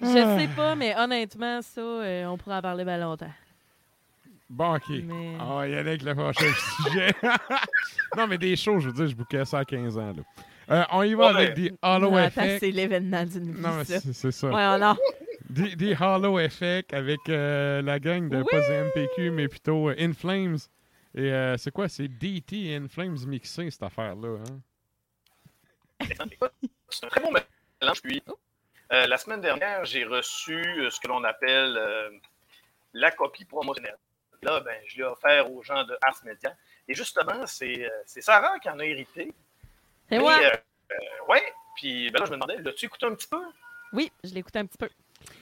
Je 0.00 0.06
sais 0.06 0.48
pas, 0.54 0.74
mais 0.74 0.94
honnêtement, 0.96 1.60
ça, 1.62 1.80
euh, 1.80 2.26
on 2.26 2.36
pourra 2.36 2.58
en 2.58 2.62
parler 2.62 2.84
bien 2.84 2.98
longtemps. 2.98 3.32
Bon, 4.48 4.76
OK. 4.76 4.88
Mais- 4.90 5.36
On 5.40 5.56
va 5.56 5.68
y 5.68 5.74
aller 5.74 5.90
avec 5.90 6.02
le 6.02 6.14
prochain 6.14 6.46
sujet. 6.84 7.12
non, 8.16 8.26
mais 8.26 8.38
des 8.38 8.54
shows, 8.56 8.78
je 8.80 8.88
veux 8.88 8.92
dire, 8.94 9.06
je 9.08 9.16
bouquais 9.16 9.44
ça 9.44 9.58
à 9.60 9.64
15 9.64 9.98
ans. 9.98 10.12
Là. 10.16 10.22
Euh, 10.68 10.84
on 10.92 11.02
y 11.02 11.14
va 11.14 11.32
Ouais. 11.32 11.42
avec 11.42 11.54
des 11.54 11.72
Hollow 11.82 12.10
Non, 12.10 12.16
attends, 12.16 12.42
Effect. 12.42 12.60
c'est 12.60 12.70
l'événement 12.70 13.24
d'une 13.24 13.52
vie, 13.54 13.60
Non, 13.60 13.70
mais 13.76 13.84
c'est 13.84 14.30
ça. 14.32 14.46
Ouais, 14.48 14.54
on 14.54 14.82
a. 14.82 14.96
Des, 15.48 15.76
des 15.76 15.96
Hollow 15.98 16.38
Effect 16.40 16.92
avec 16.92 17.20
euh, 17.28 17.80
la 17.82 17.98
gang 18.00 18.28
de 18.28 18.38
Oui! 18.38 18.44
pas 18.50 18.58
MPQ, 18.60 19.30
mais 19.30 19.48
plutôt 19.48 19.88
euh, 19.90 19.94
In 19.98 20.12
Flames. 20.12 20.58
Et 21.14 21.32
euh, 21.32 21.56
c'est 21.56 21.70
quoi? 21.70 21.88
C'est 21.88 22.08
DT 22.08 22.66
et 22.66 22.76
In 22.76 22.88
Flames 22.88 23.16
mixés, 23.26 23.70
cette 23.70 23.82
affaire-là. 23.84 24.38
Hein? 24.40 24.58
C'est 26.90 27.04
un 27.04 27.08
très 27.08 27.20
bon 27.22 27.30
mélange. 27.32 28.02
Puis, 28.02 28.22
euh, 28.92 29.06
la 29.06 29.16
semaine 29.16 29.40
dernière, 29.40 29.84
j'ai 29.84 30.04
reçu 30.04 30.54
euh, 30.54 30.90
ce 30.90 31.00
que 31.00 31.08
l'on 31.08 31.24
appelle 31.24 31.76
euh, 31.76 32.10
la 32.92 33.10
copie 33.10 33.44
promotionnelle. 33.44 33.98
Là, 34.42 34.60
ben, 34.60 34.78
je 34.86 34.98
l'ai 34.98 35.04
offert 35.04 35.50
aux 35.50 35.62
gens 35.62 35.84
de 35.84 35.96
Ars 36.02 36.20
Media. 36.24 36.54
Et 36.88 36.94
justement, 36.94 37.46
c'est 37.46 37.84
euh, 37.84 37.90
Sarah 38.06 38.58
qui 38.58 38.68
en 38.68 38.78
a 38.78 38.84
hérité. 38.84 39.32
Et, 40.10 40.18
moi. 40.18 40.38
ouais. 41.28 41.52
Puis 41.76 42.10
ben 42.10 42.20
là, 42.20 42.26
je 42.26 42.30
me 42.30 42.36
demandais, 42.36 42.56
l'as-tu 42.62 42.86
écouté 42.86 43.06
un 43.06 43.14
petit 43.14 43.26
peu? 43.28 43.42
Oui, 43.92 44.10
je 44.24 44.32
l'écoute 44.34 44.56
un 44.56 44.66
petit 44.66 44.78
peu. 44.78 44.88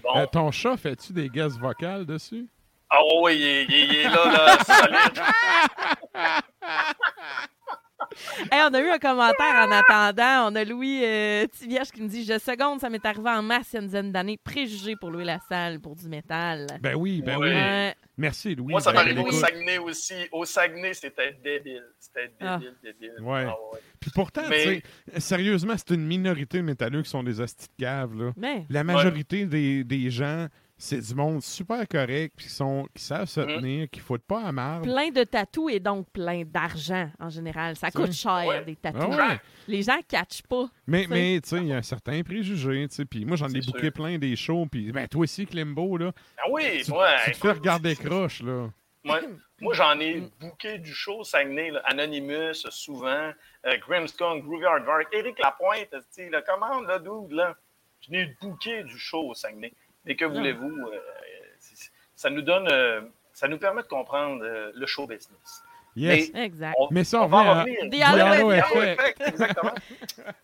Bon. 0.03 0.17
Euh, 0.17 0.27
ton 0.27 0.51
chat, 0.51 0.77
fais-tu 0.77 1.13
des 1.13 1.29
guests 1.29 1.59
vocales 1.59 2.07
dessus? 2.07 2.47
Ah 2.91 3.01
oui, 3.23 3.67
il 3.69 3.95
est 3.97 4.09
là, 4.09 4.25
là, 4.27 4.59
solide. 4.65 5.23
Hey, 8.53 8.61
on 8.71 8.75
a 8.75 8.81
eu 8.81 8.88
un 8.88 8.99
commentaire 8.99 9.55
en 9.67 9.71
attendant. 9.71 10.51
On 10.51 10.55
a 10.57 10.64
Louis 10.64 11.01
euh, 11.05 11.47
Tivierge 11.47 11.90
qui 11.90 12.01
nous 12.03 12.09
dit 12.09 12.25
Je 12.25 12.38
seconde, 12.38 12.81
ça 12.81 12.90
m'est 12.90 13.05
arrivé 13.05 13.31
en 13.31 13.43
masse 13.43 13.73
il 13.73 13.77
y 13.77 13.79
a 13.79 13.81
une 13.81 13.87
dizaine 13.87 14.12
d'années. 14.12 14.38
Préjugé 14.43 14.95
pour 14.97 15.11
Louis 15.11 15.25
Lassalle 15.25 15.81
pour 15.81 15.97
du 15.97 16.09
métal. 16.09 16.67
Ben 16.81 16.95
oui, 16.95 17.23
ben 17.23 17.38
Ouais. 17.38 17.95
oui. 17.97 18.05
Merci, 18.17 18.55
Louis. 18.55 18.71
Moi, 18.71 18.81
ça 18.81 18.93
Ben, 18.93 18.99
m'arrive 19.01 19.19
au 19.19 19.23
écoute. 19.23 19.35
Saguenay 19.35 19.79
aussi. 19.79 20.14
Au 20.31 20.45
Saguenay, 20.45 20.95
c'était 20.95 21.37
débile. 21.43 21.83
C'était 21.99 22.33
Ah. 22.40 22.59
débile, 22.59 22.75
débile. 22.83 23.14
Ouais. 23.21 23.47
Ah 23.49 23.57
ouais. 23.73 23.81
Puis 23.99 24.11
pourtant, 24.14 24.43
Mais- 24.49 24.83
sérieusement, 25.19 25.75
c'est 25.77 25.95
une 25.95 26.07
minorité 26.07 26.59
de 26.59 26.62
métalleux 26.62 27.03
qui 27.03 27.11
sont 27.11 27.23
des 27.25 27.40
hosties 27.40 27.67
de 27.79 27.85
là. 27.85 28.33
Mais, 28.37 28.67
La 28.71 28.85
majorité 28.85 29.47
des, 29.47 29.83
des 29.83 30.11
gens, 30.11 30.47
c'est 30.77 31.01
du 31.01 31.15
monde 31.15 31.43
super 31.43 31.87
correct, 31.89 32.35
puis 32.37 32.47
qui, 32.47 32.53
sont, 32.53 32.87
qui 32.95 33.03
savent 33.03 33.29
se 33.29 33.41
Mhm. 33.41 33.47
tenir, 33.61 33.91
qui 33.91 34.01
foutent 34.01 34.25
pas 34.27 34.43
à 34.43 34.53
marde. 34.53 34.83
plein 34.85 35.11
de 35.11 35.23
tatous 35.25 35.71
et 35.73 35.81
donc 35.81 36.09
plein 36.13 36.43
d'argent 36.45 37.11
en 37.21 37.29
général. 37.31 37.77
Ça 37.77 37.91
coûte 37.91 38.13
cher, 38.13 38.45
Ouais. 38.47 38.65
des 38.65 38.77
Ah 38.85 38.93
tatous. 38.93 39.17
ouais. 39.17 39.41
Les 39.69 39.83
gens 39.83 39.97
ne 39.97 40.03
catchent 40.03 40.43
pas. 40.43 40.67
Mais, 40.87 41.03
Tu 41.03 41.09
sais. 41.09 41.15
mais 41.15 41.41
tu 41.41 41.49
sais, 41.49 41.57
il 41.59 41.67
y 41.69 41.73
a 41.73 41.77
un 41.77 41.83
certain 41.83 42.23
préjugé, 42.23 42.87
tu 42.89 42.95
sais. 42.97 43.05
Puis 43.05 43.25
moi, 43.25 43.37
j'en 43.37 43.49
ai 43.49 43.63
sûr. 43.63 43.73
plein 43.95 44.19
des 44.19 44.35
shows, 44.37 44.67
puis 44.67 44.91
ben, 44.93 45.07
toi 45.09 45.23
aussi, 45.23 45.47
Climbo, 45.47 45.97
là. 45.97 46.13
Ah 46.39 46.43
oui, 46.51 46.83
Tu, 46.85 46.91
moi, 46.91 47.09
tu 47.25 47.31
te 47.33 47.37
fais 47.37 47.53
regarder 47.53 47.95
croche, 47.97 48.43
là. 48.43 48.69
Moi, 49.05 49.21
moi, 49.61 49.75
j'en 49.75 49.99
ai 50.01 50.23
booké 50.41 50.79
du 50.79 50.93
show 50.93 51.23
Saguenay, 51.25 51.71
là, 51.71 51.83
Anonymous, 51.85 52.55
souvent, 52.71 53.31
euh, 53.67 53.77
Grimmskong, 53.87 54.43
Groovy 54.43 54.65
Hardvark, 54.65 55.07
Éric 55.13 55.39
Lapointe, 55.39 55.89
tu 55.91 55.99
sais, 56.11 56.31
la 56.31 56.43
commande, 56.43 56.87
là, 56.87 56.99
dude, 56.99 57.31
là. 57.33 57.55
Je 58.01 58.11
n'ai 58.11 58.35
booké 58.43 58.83
du 58.85 58.99
show 58.99 59.31
au 59.31 59.35
Saguenay. 59.35 59.73
Mais 60.05 60.17
que 60.17 60.25
voulez-vous, 60.25 60.71
euh, 60.88 60.99
ça 62.14 62.31
nous 62.31 62.43
donne, 62.43 62.69
euh, 62.71 63.01
ça 63.33 63.49
nous 63.49 63.59
permet 63.59 63.83
de 63.83 63.88
comprendre 63.88 64.45
euh, 64.45 64.71
le 64.75 64.87
show 64.87 65.07
business. 65.07 65.62
Yes. 65.97 66.31
Mais- 66.33 66.45
Exact. 66.45 66.75
On, 66.79 66.88
Mais 66.90 67.05
ça, 67.05 67.21
on 67.21 67.25
on 67.25 67.29
va 67.29 67.37
en 67.38 67.61
revenir. 67.61 67.85
Effect. 67.85 69.01
Effect. 69.01 69.21
exactement. 69.29 69.75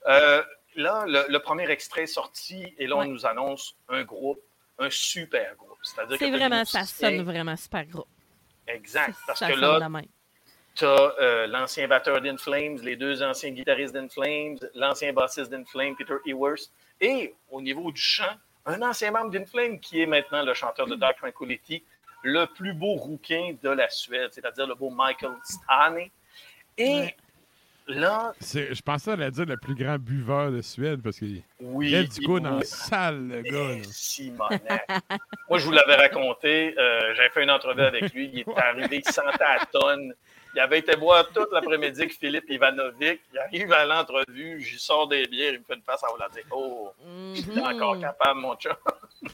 Euh, 0.08 0.42
là, 0.76 1.04
le, 1.06 1.24
le 1.28 1.38
premier 1.40 1.68
extrait 1.70 2.02
est 2.04 2.06
sorti 2.06 2.74
et 2.78 2.86
là, 2.86 2.96
on 2.96 3.00
Ouais. 3.00 3.06
nous 3.06 3.26
annonce 3.26 3.76
un 3.88 4.02
groupe, 4.02 4.40
un 4.78 4.90
super 4.90 5.54
groupe. 5.56 5.78
C'est-à-dire 5.82 6.18
que 6.18 6.30
vraiment, 6.36 6.64
ça 6.64 6.84
sonne 6.84 7.22
vraiment 7.22 7.56
super 7.56 7.84
gros. 7.86 8.06
Exact. 8.66 9.14
Parce 9.26 9.38
ça 9.40 9.50
que 9.50 9.56
là, 9.56 9.78
tu 10.74 10.84
as 10.84 11.46
l'ancien 11.48 11.88
batteur 11.88 12.20
d'In 12.20 12.36
Flames, 12.36 12.78
les 12.82 12.96
deux 12.96 13.22
anciens 13.22 13.50
guitaristes 13.50 13.94
d'In 13.94 14.08
Flames, 14.08 14.58
l'ancien 14.74 15.12
bassiste 15.12 15.50
d'In 15.50 15.64
Flames, 15.64 15.94
Peter 15.96 16.16
Ewers, 16.26 16.60
et 17.00 17.34
au 17.50 17.60
niveau 17.60 17.90
du 17.92 18.00
chant, 18.00 18.36
un 18.66 18.82
ancien 18.82 19.10
membre 19.10 19.30
d'In 19.30 19.44
Flames 19.46 19.78
qui 19.80 20.00
est 20.02 20.06
maintenant 20.06 20.42
le 20.44 20.54
chanteur 20.54 20.86
de 20.86 20.94
Dark 20.96 21.18
Tranquility, 21.18 21.82
le 22.22 22.44
plus 22.46 22.72
beau 22.74 22.94
rouquin 22.94 23.54
de 23.62 23.70
la 23.70 23.88
Suède, 23.88 24.30
c'est-à-dire 24.32 24.66
le 24.66 24.74
beau 24.74 24.90
Michael 24.90 25.32
Stane. 25.42 25.98
Et 26.76 26.94
Ouais. 27.00 27.16
là, 27.86 28.32
C'est- 28.40 28.74
Je 28.74 28.82
pensais 28.82 29.12
à 29.12 29.16
la 29.16 29.30
dire 29.30 29.46
le 29.46 29.56
plus 29.56 29.74
grand 29.74 29.98
buveur 29.98 30.50
de 30.52 30.60
Suède, 30.60 31.02
parce 31.02 31.18
qu'il 31.18 31.42
oui. 31.60 31.90
lève 31.90 32.08
du 32.08 32.20
il- 32.20 32.26
coude 32.26 32.46
en 32.46 32.58
oui. 32.58 32.64
salle, 32.66 33.26
le 33.28 33.42
gars. 33.42 33.76
Eh. 34.18 34.30
Moi, 35.48 35.58
je 35.58 35.64
vous 35.64 35.72
l'avais 35.72 35.96
raconté. 35.96 36.74
euh, 36.78 37.14
J'avais 37.14 37.30
fait 37.30 37.42
une 37.42 37.50
entrevue 37.50 37.80
avec 37.82 38.12
lui. 38.12 38.30
Il 38.32 38.40
est 38.40 38.44
arrivé, 38.58 39.02
il 39.04 39.12
sentait 39.12 39.42
à 39.42 39.64
tonne. 39.66 40.14
Il 40.54 40.60
avait 40.60 40.80
été 40.80 40.96
boire 40.96 41.28
toute 41.32 41.52
l'après-midi 41.52 42.00
avec 42.02 42.12
Philippe 42.18 42.50
Ivanovic. 42.50 43.20
Il 43.32 43.38
arrive 43.38 43.72
à 43.72 43.84
l'entrevue, 43.84 44.60
j'y 44.60 44.78
sors 44.80 45.06
des 45.06 45.26
bières, 45.28 45.52
il 45.54 45.60
me 45.60 45.64
fait 45.64 45.74
une 45.74 45.82
face 45.82 46.02
à 46.02 46.08
vous 46.08 46.16
la 46.16 46.28
dire 46.28 46.42
Oh, 46.50 46.92
je 47.34 47.40
suis 47.40 47.60
encore 47.60 47.94
Mhm. 47.94 48.00
capable, 48.00 48.40
mon 48.40 48.56
chum. 48.56 48.74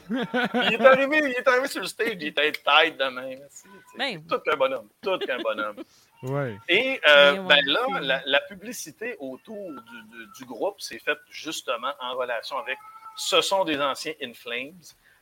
il, 0.09 0.73
est 0.73 0.81
arrivé, 0.85 1.17
il 1.23 1.31
est 1.31 1.47
arrivé 1.47 1.67
sur 1.67 1.81
le 1.81 1.87
stage, 1.87 2.09
il 2.13 2.27
était 2.27 2.51
tête 2.51 2.97
de 2.97 3.05
même. 3.05 3.39
C'est- 3.49 3.67
Ben. 3.97 4.23
Tout 4.27 4.39
qu'un 4.39 4.55
bonhomme. 4.55 4.89
Tout 5.01 5.17
qu'un 5.19 5.39
bonhomme. 5.39 5.77
Ouais. 6.23 6.57
Et 6.67 6.99
euh, 7.07 7.33
ouais, 7.37 7.39
ben 7.47 7.65
là, 7.65 7.99
la, 8.01 8.21
la 8.25 8.39
publicité 8.41 9.15
autour 9.19 9.69
du, 9.71 10.01
du- 10.17 10.27
du 10.39 10.45
groupe 10.45 10.81
s'est 10.81 10.99
faite 10.99 11.19
justement 11.29 11.93
en 11.99 12.15
relation 12.15 12.57
avec 12.57 12.77
ce 13.15 13.41
sont 13.41 13.63
des 13.65 13.79
anciens 13.79 14.13
In 14.21 14.33
Flames, 14.33 14.79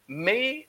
mais 0.07 0.67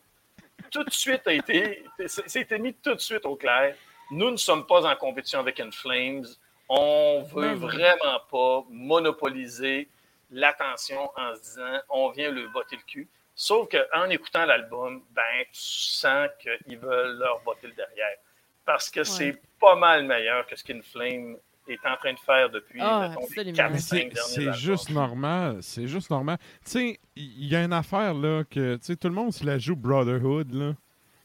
tout 0.71 0.85
de 0.85 0.91
suite 0.91 1.27
a 1.27 1.33
été, 1.33 1.85
c'était 2.07 2.59
mis 2.59 2.75
tout 2.75 2.95
de 2.95 3.01
suite 3.01 3.25
au 3.27 3.37
clair. 3.37 3.75
Nous 4.11 4.31
ne 4.31 4.37
sommes 4.37 4.67
pas 4.67 4.91
en 4.91 4.97
compétition 4.97 5.41
avec 5.41 5.61
In 5.61 5.71
Flames. 5.71 6.27
On 6.69 7.23
veut 7.23 7.55
Ben 7.55 7.55
vraiment 7.55 8.21
pas 8.31 8.65
monopoliser 8.71 9.89
l'attention 10.31 11.11
en 11.17 11.35
se 11.37 11.43
disant 11.43 11.79
on 11.89 12.11
vient 12.11 12.31
le 12.31 12.49
botter 12.49 12.77
le 12.77 12.83
cul. 12.87 13.09
Sauf 13.35 13.69
qu'en 13.69 14.09
écoutant 14.09 14.47
l'album, 14.47 15.03
ben, 15.11 15.45
tu 15.53 15.61
sens 15.61 16.29
qu'ils 16.41 16.79
veulent 16.79 17.19
leur 17.19 17.41
botter 17.45 17.67
le 17.67 17.75
derrière. 17.75 18.17
Parce 18.65 18.91
que 18.91 19.05
c'est 19.05 19.41
pas 19.61 19.77
mal 19.77 20.05
meilleur 20.07 20.47
que 20.47 20.57
ce 20.57 20.65
qu'In 20.65 20.81
Flame 20.83 21.37
est 21.69 21.85
en 21.87 21.97
train 21.97 22.15
de 22.15 22.19
faire 22.19 22.49
depuis 22.51 22.81
Ah, 22.81 23.09
mettons, 23.09 23.21
les 23.21 23.27
absolument. 23.27 23.57
4 23.57 23.73
Mais 23.73 23.79
5 23.79 24.13
c'est 24.17 24.53
juste 24.55 24.91
normal. 24.91 25.59
C'est 25.61 25.87
juste 25.87 26.11
normal. 26.11 26.39
Tu 26.65 26.71
sais, 26.71 27.01
il 27.15 27.47
y 27.47 27.55
a 27.55 27.63
une 27.63 27.73
affaire, 27.73 28.15
là, 28.15 28.45
que, 28.45 28.77
tout 28.77 29.09
le 29.09 29.15
monde 29.15 29.33
se 29.33 29.45
la 29.45 29.59
joue 29.59 29.77
Brotherhood, 29.77 30.53
là. 30.53 30.75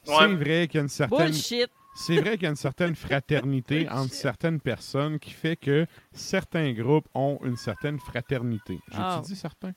C'est 0.03 0.27
vrai 0.27 0.67
qu'il 0.67 0.75
y 0.75 0.79
a 0.79 0.81
une 0.81 0.89
certaine... 0.89 1.27
Bullshit. 1.27 1.69
C'est 1.93 2.19
vrai 2.21 2.31
qu'il 2.33 2.43
y 2.43 2.45
a 2.47 2.49
une 2.49 2.55
certaine 2.55 2.95
fraternité 2.95 3.87
entre 3.89 4.13
certaines 4.13 4.59
personnes 4.59 5.19
qui 5.19 5.31
fait 5.31 5.55
que 5.55 5.85
certains 6.13 6.71
groupes 6.73 7.07
ont 7.13 7.37
une 7.43 7.57
certaine 7.57 7.99
fraternité. 7.99 8.79
J'ai-tu 8.89 9.01
Ah. 9.03 9.21
dit 9.23 9.35
certains? 9.35 9.73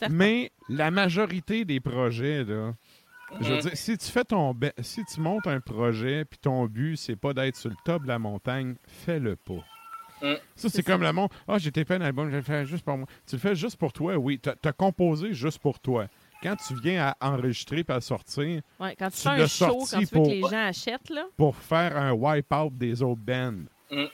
Certain. 0.00 0.14
Mais 0.14 0.52
la 0.68 0.90
majorité 0.90 1.64
des 1.64 1.80
projets, 1.80 2.44
là, 2.44 2.74
je 3.40 3.48
veux 3.48 3.54
Mhm. 3.56 3.60
dire, 3.60 3.76
si 3.76 3.98
tu 3.98 4.10
fais 4.10 4.24
ton 4.24 4.54
si 4.80 5.04
tu 5.04 5.20
montes 5.20 5.46
un 5.46 5.60
projet 5.60 6.24
puis 6.24 6.38
ton 6.38 6.66
but 6.66 6.96
c'est 6.96 7.16
pas 7.16 7.32
d'être 7.34 7.56
sur 7.56 7.70
le 7.70 7.76
top 7.84 8.02
de 8.02 8.08
la 8.08 8.18
montagne, 8.18 8.74
fais-le 8.86 9.36
pas. 9.36 9.62
Mm. 10.22 10.34
Ça, 10.56 10.68
C'est 10.70 10.82
comme 10.82 11.02
le 11.02 11.12
monde. 11.12 11.28
Ah, 11.46 11.58
j'ai 11.58 11.70
tapé 11.72 11.94
un 11.94 12.00
album, 12.00 12.26
je 12.26 12.30
vais 12.32 12.36
le 12.38 12.42
faire 12.42 12.64
juste 12.64 12.84
pour 12.84 12.96
moi. 12.96 13.06
Tu 13.26 13.34
le 13.36 13.40
fais 13.40 13.54
juste 13.54 13.76
pour 13.76 13.92
toi, 13.92 14.16
oui. 14.16 14.40
Tu 14.40 14.48
as 14.68 14.72
composé 14.72 15.34
juste 15.34 15.58
pour 15.58 15.78
toi. 15.80 16.06
Quand 16.44 16.56
tu 16.56 16.74
viens 16.80 17.14
à 17.18 17.32
enregistrer 17.32 17.84
et 17.88 17.92
à 17.92 18.00
sortir 18.00 18.60
Ouais, 18.78 18.94
quand 18.98 19.08
tu 19.10 19.16
Tu 19.16 19.22
fais 19.22 19.28
un 19.30 19.46
show, 19.46 19.78
quand 19.90 19.98
tu 19.98 20.04
veux 20.04 20.06
pour- 20.12 20.26
que 20.26 20.30
les 20.30 20.40
gens 20.42 20.66
achètent, 20.68 21.10
là. 21.10 21.24
pour 21.36 21.56
faire 21.56 21.96
un 21.96 22.12
wipe-out 22.12 22.72
des 22.76 23.02
autres 23.02 23.20
bands. 23.20 23.64
Mm. 23.90 24.04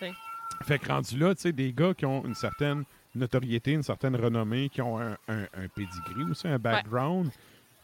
Fait 0.62 0.78
que 0.78 0.88
rendu 0.88 1.18
là, 1.18 1.34
tu 1.34 1.42
sais, 1.42 1.52
des 1.52 1.72
gars 1.72 1.92
qui 1.94 2.06
ont 2.06 2.24
une 2.24 2.34
certaine 2.34 2.84
notoriété, 3.14 3.72
une 3.72 3.82
certaine 3.82 4.14
renommée, 4.16 4.68
qui 4.68 4.80
ont 4.82 4.98
un, 5.00 5.16
un, 5.28 5.42
un 5.54 5.68
pedigree 5.74 6.24
aussi, 6.30 6.46
un 6.48 6.58
background. 6.58 7.30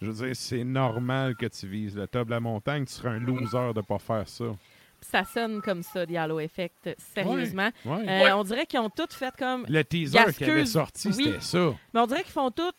Je 0.00 0.11
veux 0.11 0.26
dire, 0.26 0.37
c'est 0.37 0.62
normal 0.64 1.35
que 1.37 1.46
tu 1.46 1.66
vises 1.66 1.96
le 1.96 2.06
top 2.06 2.26
de 2.26 2.32
la 2.32 2.40
montagne. 2.40 2.85
Tu 2.85 2.92
seras 2.92 3.11
un 3.11 3.18
loser 3.18 3.72
de 3.74 3.80
pas 3.80 3.98
faire 3.98 4.28
ça. 4.28 4.44
Ça 5.00 5.24
sonne 5.24 5.61
comme 5.62 5.82
ça, 5.82 6.04
Diallo 6.06 6.38
Effect, 6.40 6.94
sérieusement. 7.14 7.70
Ouais. 7.85 8.06
Euh, 8.09 8.24
Ouais. 8.24 8.32
On 8.32 8.44
dirait 8.44 8.66
qu'ils 8.66 8.80
ont 8.80 8.90
tout 8.90 9.06
fait 9.11 9.35
comme. 9.38 9.64
Le 9.68 9.82
teaser 9.82 10.18
qui 10.37 10.44
avait 10.44 10.66
sorti, 10.66 11.09
oui. 11.09 11.14
c'était 11.24 11.40
ça. 11.40 11.72
Mais 11.94 12.00
on 12.00 12.06
dirait 12.06 12.22
qu'ils 12.22 12.32
font 12.32 12.50
tout. 12.50 12.72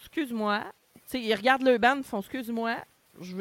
Excuse-moi. 0.00 0.64
Tu 1.10 1.18
sais, 1.18 1.20
ils 1.20 1.34
regardent 1.34 1.64
le 1.64 1.76
band, 1.78 1.96
ils 1.98 2.04
font 2.04 2.20
excuse-moi. 2.20 2.76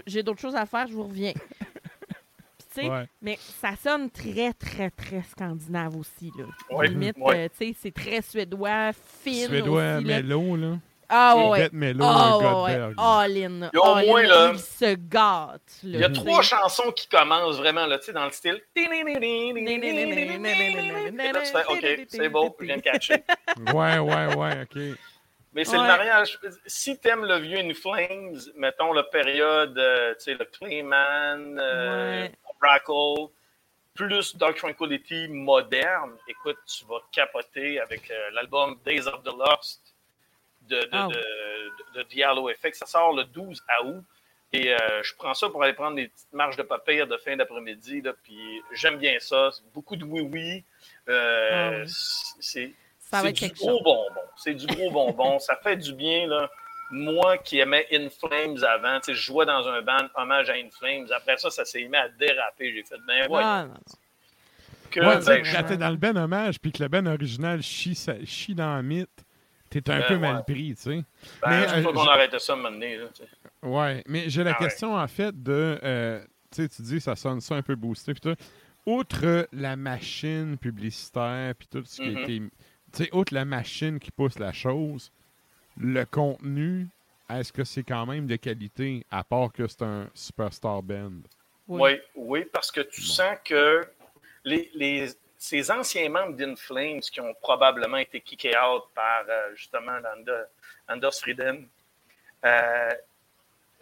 J'ai 0.05 0.21
d'autres 0.23 0.41
choses 0.41 0.55
à 0.55 0.65
faire, 0.65 0.87
je 0.87 0.93
vous 0.93 1.03
reviens. 1.03 1.33
Puis, 1.33 2.67
tu 2.75 2.81
sais, 2.81 2.89
Ouais. 2.89 3.05
mais 3.21 3.37
ça 3.61 3.71
sonne 3.81 4.09
très, 4.09 4.53
très, 4.53 4.89
très 4.91 5.23
scandinave 5.23 5.95
aussi, 5.97 6.31
là. 6.37 6.45
Ouais. 6.75 6.87
Limite, 6.87 7.17
Ouais. 7.17 7.45
euh, 7.45 7.47
tu 7.57 7.73
sais, 7.73 7.77
c'est 7.81 7.93
très 7.93 8.21
suédois, 8.21 8.91
fine 8.93 9.47
Suédois 9.47 9.95
aussi, 9.97 10.05
là. 10.05 10.21
mélo, 10.21 10.55
là. 10.55 10.77
Ah, 11.15 11.35
ouais, 11.49 11.69
Ah, 12.01 12.39
un 12.41 12.63
ouais. 12.63 12.75
All 12.97 13.37
in. 13.37 13.37
Il 13.37 13.69
y 13.73 13.77
a 13.77 13.81
au 13.81 13.83
all 13.97 14.03
in. 14.03 14.07
moins, 14.07 14.23
là, 14.23 14.51
Il 14.53 14.59
se 14.59 14.95
gâte. 14.95 15.79
Il 15.83 15.95
y 15.97 16.03
a 16.03 16.09
trois 16.09 16.41
chansons 16.41 16.91
qui 16.91 17.07
commencent 17.07 17.57
vraiment 17.57 17.85
là, 17.85 17.99
tu 17.99 18.05
sais, 18.05 18.13
dans 18.13 18.25
le 18.25 18.31
style. 18.31 18.59
Et 18.75 18.87
là, 18.87 18.95
tu 21.43 21.51
fais, 21.51 21.65
OK, 21.69 21.85
c'est 22.07 22.29
beau, 22.29 22.55
je 22.59 22.65
viens 22.65 22.77
de 22.77 22.81
catcher. 22.81 23.23
Ouais, 23.73 23.99
ouais, 23.99 24.35
ouais, 24.35 24.61
OK. 24.63 24.77
Mais 25.53 25.65
c'est 25.65 25.75
Ouais. 25.77 25.83
le 25.83 25.87
mariage. 25.87 26.39
Si 26.65 26.97
t'aimes 26.97 27.25
le 27.25 27.37
vieux 27.37 27.59
In 27.59 27.73
Flames, 27.73 28.39
mettons 28.55 28.91
la 28.93 29.03
période, 29.03 29.77
euh, 29.77 30.13
tu 30.15 30.21
sais, 30.21 30.33
le 30.33 30.45
Clayman, 30.45 31.59
euh, 31.59 32.21
Ouais. 32.23 32.31
Brackle, 32.59 33.29
plus 33.93 34.35
Dark 34.35 34.57
Tranquility 34.57 35.27
moderne, 35.27 36.15
écoute, 36.27 36.57
tu 36.65 36.85
vas 36.85 36.97
capoter 37.11 37.79
avec 37.79 38.09
euh, 38.09 38.31
l'album 38.31 38.79
Days 38.85 39.07
of 39.07 39.21
the 39.23 39.27
Lost 39.37 39.81
de, 40.61 40.79
de, 40.81 40.89
Ah. 40.91 41.07
de, 41.07 41.99
de 41.99 42.03
Diallo 42.03 42.49
Effect. 42.49 42.75
Ça 42.75 42.85
sort 42.87 43.13
le 43.13 43.23
12 43.25 43.61
août. 43.83 44.03
Et 44.55 44.71
euh, 44.71 45.01
je 45.01 45.15
prends 45.15 45.33
ça 45.33 45.49
pour 45.49 45.63
aller 45.63 45.73
prendre 45.73 45.95
des 45.95 46.07
petites 46.07 46.31
marches 46.31 46.55
de 46.57 46.61
papier 46.63 47.05
de 47.07 47.17
fin 47.17 47.35
d'après-midi. 47.35 48.03
Puis 48.23 48.61
j'aime 48.71 48.97
bien 48.97 49.17
ça. 49.19 49.49
Beaucoup 49.73 49.95
de 49.95 50.05
oui-oui. 50.05 50.63
Euh, 51.09 51.49
Ah 51.51 51.69
oui. 51.81 51.91
C'est 52.39 52.71
Ça 53.17 53.23
va 53.23 53.33
c'est 53.35 53.45
être 53.45 53.53
du 53.53 53.59
gros 53.59 53.69
chose. 53.71 53.83
bonbon. 53.83 54.21
C'est 54.35 54.53
du 54.53 54.65
gros 54.67 54.91
bonbon. 54.91 55.39
ça 55.39 55.55
fait 55.63 55.77
du 55.77 55.93
bien, 55.93 56.27
là. 56.27 56.49
Moi 56.91 57.37
qui 57.39 57.59
aimais 57.59 57.87
In 57.91 58.07
Flames 58.09 58.57
avant, 58.63 58.99
tu 58.99 59.05
sais, 59.05 59.13
je 59.15 59.21
jouais 59.25 59.45
dans 59.45 59.67
un 59.67 59.81
band 59.81 60.07
hommage 60.15 60.49
à 60.49 60.53
In 60.53 60.69
Flames. 60.77 61.07
Après 61.15 61.37
ça, 61.37 61.49
ça 61.49 61.65
s'est 61.65 61.83
mis 61.87 61.95
à 61.97 62.07
déraper. 62.09 62.71
J'ai 62.73 62.83
fait, 62.83 62.95
ben 63.07 63.27
ouais. 63.31 63.41
Ah, 63.43 63.65
non, 63.67 63.73
non. 63.73 63.79
que, 64.91 64.99
Ouais, 64.99 65.17
ben, 65.25 65.43
quand 65.51 65.63
t'es 65.63 65.77
dans 65.77 65.89
le 65.89 65.97
ben 65.97 66.15
hommage 66.17 66.59
puis 66.59 66.71
que 66.71 66.83
le 66.83 66.89
ben 66.89 67.07
original 67.07 67.63
chie, 67.63 67.97
chie 68.25 68.53
dans 68.53 68.75
le 68.77 68.83
mythe, 68.83 69.09
t'es 69.71 69.89
un 69.89 69.99
Ben 69.99 70.05
peu 70.07 70.13
ouais. 70.15 70.19
mal 70.19 70.43
pris, 70.43 70.75
tu 70.75 70.81
sais. 70.83 70.89
ben, 71.41 71.49
mais, 71.49 71.67
c'est 71.67 71.75
euh, 71.77 71.83
qu'on 71.91 72.03
je- 72.03 72.09
arrêtait 72.09 72.37
ça 72.39 72.53
un 72.53 72.55
moment 72.57 72.69
donné, 72.71 72.97
là, 72.97 73.05
tu 73.13 73.23
sais. 73.23 73.29
Ouais, 73.63 74.03
mais 74.07 74.29
j'ai 74.29 74.43
la 74.43 74.51
Ah 74.51 74.61
ouais. 74.61 74.67
question 74.67 74.95
en 74.95 75.07
fait 75.07 75.41
de. 75.41 75.79
euh, 75.83 76.23
tu 76.53 76.61
sais, 76.61 76.69
tu 76.69 76.81
dis 76.83 77.01
ça 77.01 77.15
sonne 77.15 77.41
ça 77.41 77.55
un 77.55 77.63
peu 77.63 77.73
boosté. 77.75 78.13
Puis 78.13 78.21
tout. 78.21 78.35
outre 78.85 79.47
la 79.53 79.75
machine 79.77 80.57
publicitaire 80.57 81.55
puis 81.57 81.67
tout 81.71 81.81
ce 81.85 82.01
qui 82.01 82.09
Mhm. 82.09 82.17
a 82.17 82.21
été. 82.21 82.41
Tu 82.93 83.05
sais, 83.05 83.09
outre 83.13 83.33
la 83.33 83.45
machine 83.45 83.99
qui 83.99 84.11
pousse 84.11 84.37
la 84.37 84.53
chose, 84.53 85.11
le 85.77 86.05
contenu, 86.05 86.87
est-ce 87.29 87.51
que 87.51 87.63
c'est 87.63 87.83
quand 87.83 88.05
même 88.05 88.27
de 88.27 88.35
qualité, 88.35 89.03
à 89.09 89.23
part 89.23 89.51
que 89.51 89.67
c'est 89.67 89.81
un 89.81 90.07
superstar 90.13 90.83
band? 90.83 91.21
Oui, 91.67 91.99
oui, 92.15 92.45
parce 92.45 92.71
que 92.71 92.81
tu 92.81 93.01
sens 93.01 93.35
que 93.43 93.81
les, 94.43 94.69
les- 94.75 95.07
ces 95.37 95.71
anciens 95.71 96.07
membres 96.09 96.35
d'Inflames 96.37 96.99
qui 96.99 97.19
ont 97.19 97.33
probablement 97.41 97.97
été 97.97 98.21
kickés 98.21 98.55
out 98.57 98.83
par 98.93 99.23
euh, 99.27 99.55
justement 99.55 99.97
Anders, 100.15 100.45
Anders 100.87 101.15
Frieden, 101.15 101.67
euh, 102.45 102.89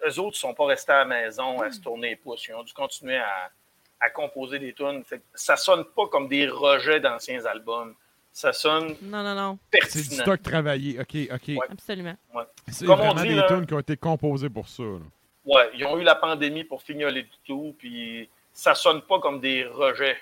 eux 0.08 0.20
autres 0.20 0.38
ne 0.38 0.40
sont 0.40 0.54
pas 0.54 0.66
restés 0.68 0.92
à 0.94 1.00
la 1.00 1.06
maison 1.06 1.62
à 1.62 1.72
se 1.72 1.80
tourner 1.82 2.10
les 2.12 2.16
pouces. 2.16 2.48
Ils 2.48 2.54
ont 2.56 2.64
dû 2.64 2.74
continuer 2.74 3.18
à, 3.18 3.52
à 4.00 4.10
composer 4.10 4.58
des 4.58 4.74
tunes. 4.74 5.04
Ça 5.36 5.58
sonne 5.58 5.84
pas 5.86 6.08
comme 6.08 6.28
des 6.28 6.48
rejets 6.48 7.00
d'anciens 7.00 7.46
albums. 7.46 7.94
Ça 8.34 8.54
sonne 8.54 8.96
Non, 9.02 9.24
non, 9.24 9.36
non. 9.36 9.60
C'est 9.74 10.02
du 10.02 10.08
pertinent. 10.08 10.24
stock 10.24 10.42
travaillé. 10.42 11.00
OK, 11.00 11.16
OK. 11.34 11.48
Ouais. 11.50 11.58
Absolument. 11.70 12.16
C'est 12.70 12.86
Comme 12.86 13.02
on 13.02 13.04
vraiment 13.14 13.22
dit, 13.24 13.28
des 13.30 13.36
là- 13.36 13.48
tunes 13.48 13.66
qui 13.66 13.74
ont 13.74 13.80
été 13.80 13.98
composées 13.98 14.50
pour 14.50 14.68
ça. 14.70 14.84
là. 14.84 15.00
Ouais, 15.46 15.70
ils 15.76 15.86
ont 15.86 15.98
eu 15.98 16.04
la 16.04 16.16
pandémie 16.16 16.64
pour 16.64 16.82
fignoler 16.82 17.24
du 17.24 17.38
tout, 17.46 17.76
puis 17.78 18.30
ça 18.54 18.74
sonne 18.76 19.02
pas 19.02 19.20
comme 19.20 19.40
des 19.42 19.66
rejets. 19.66 20.18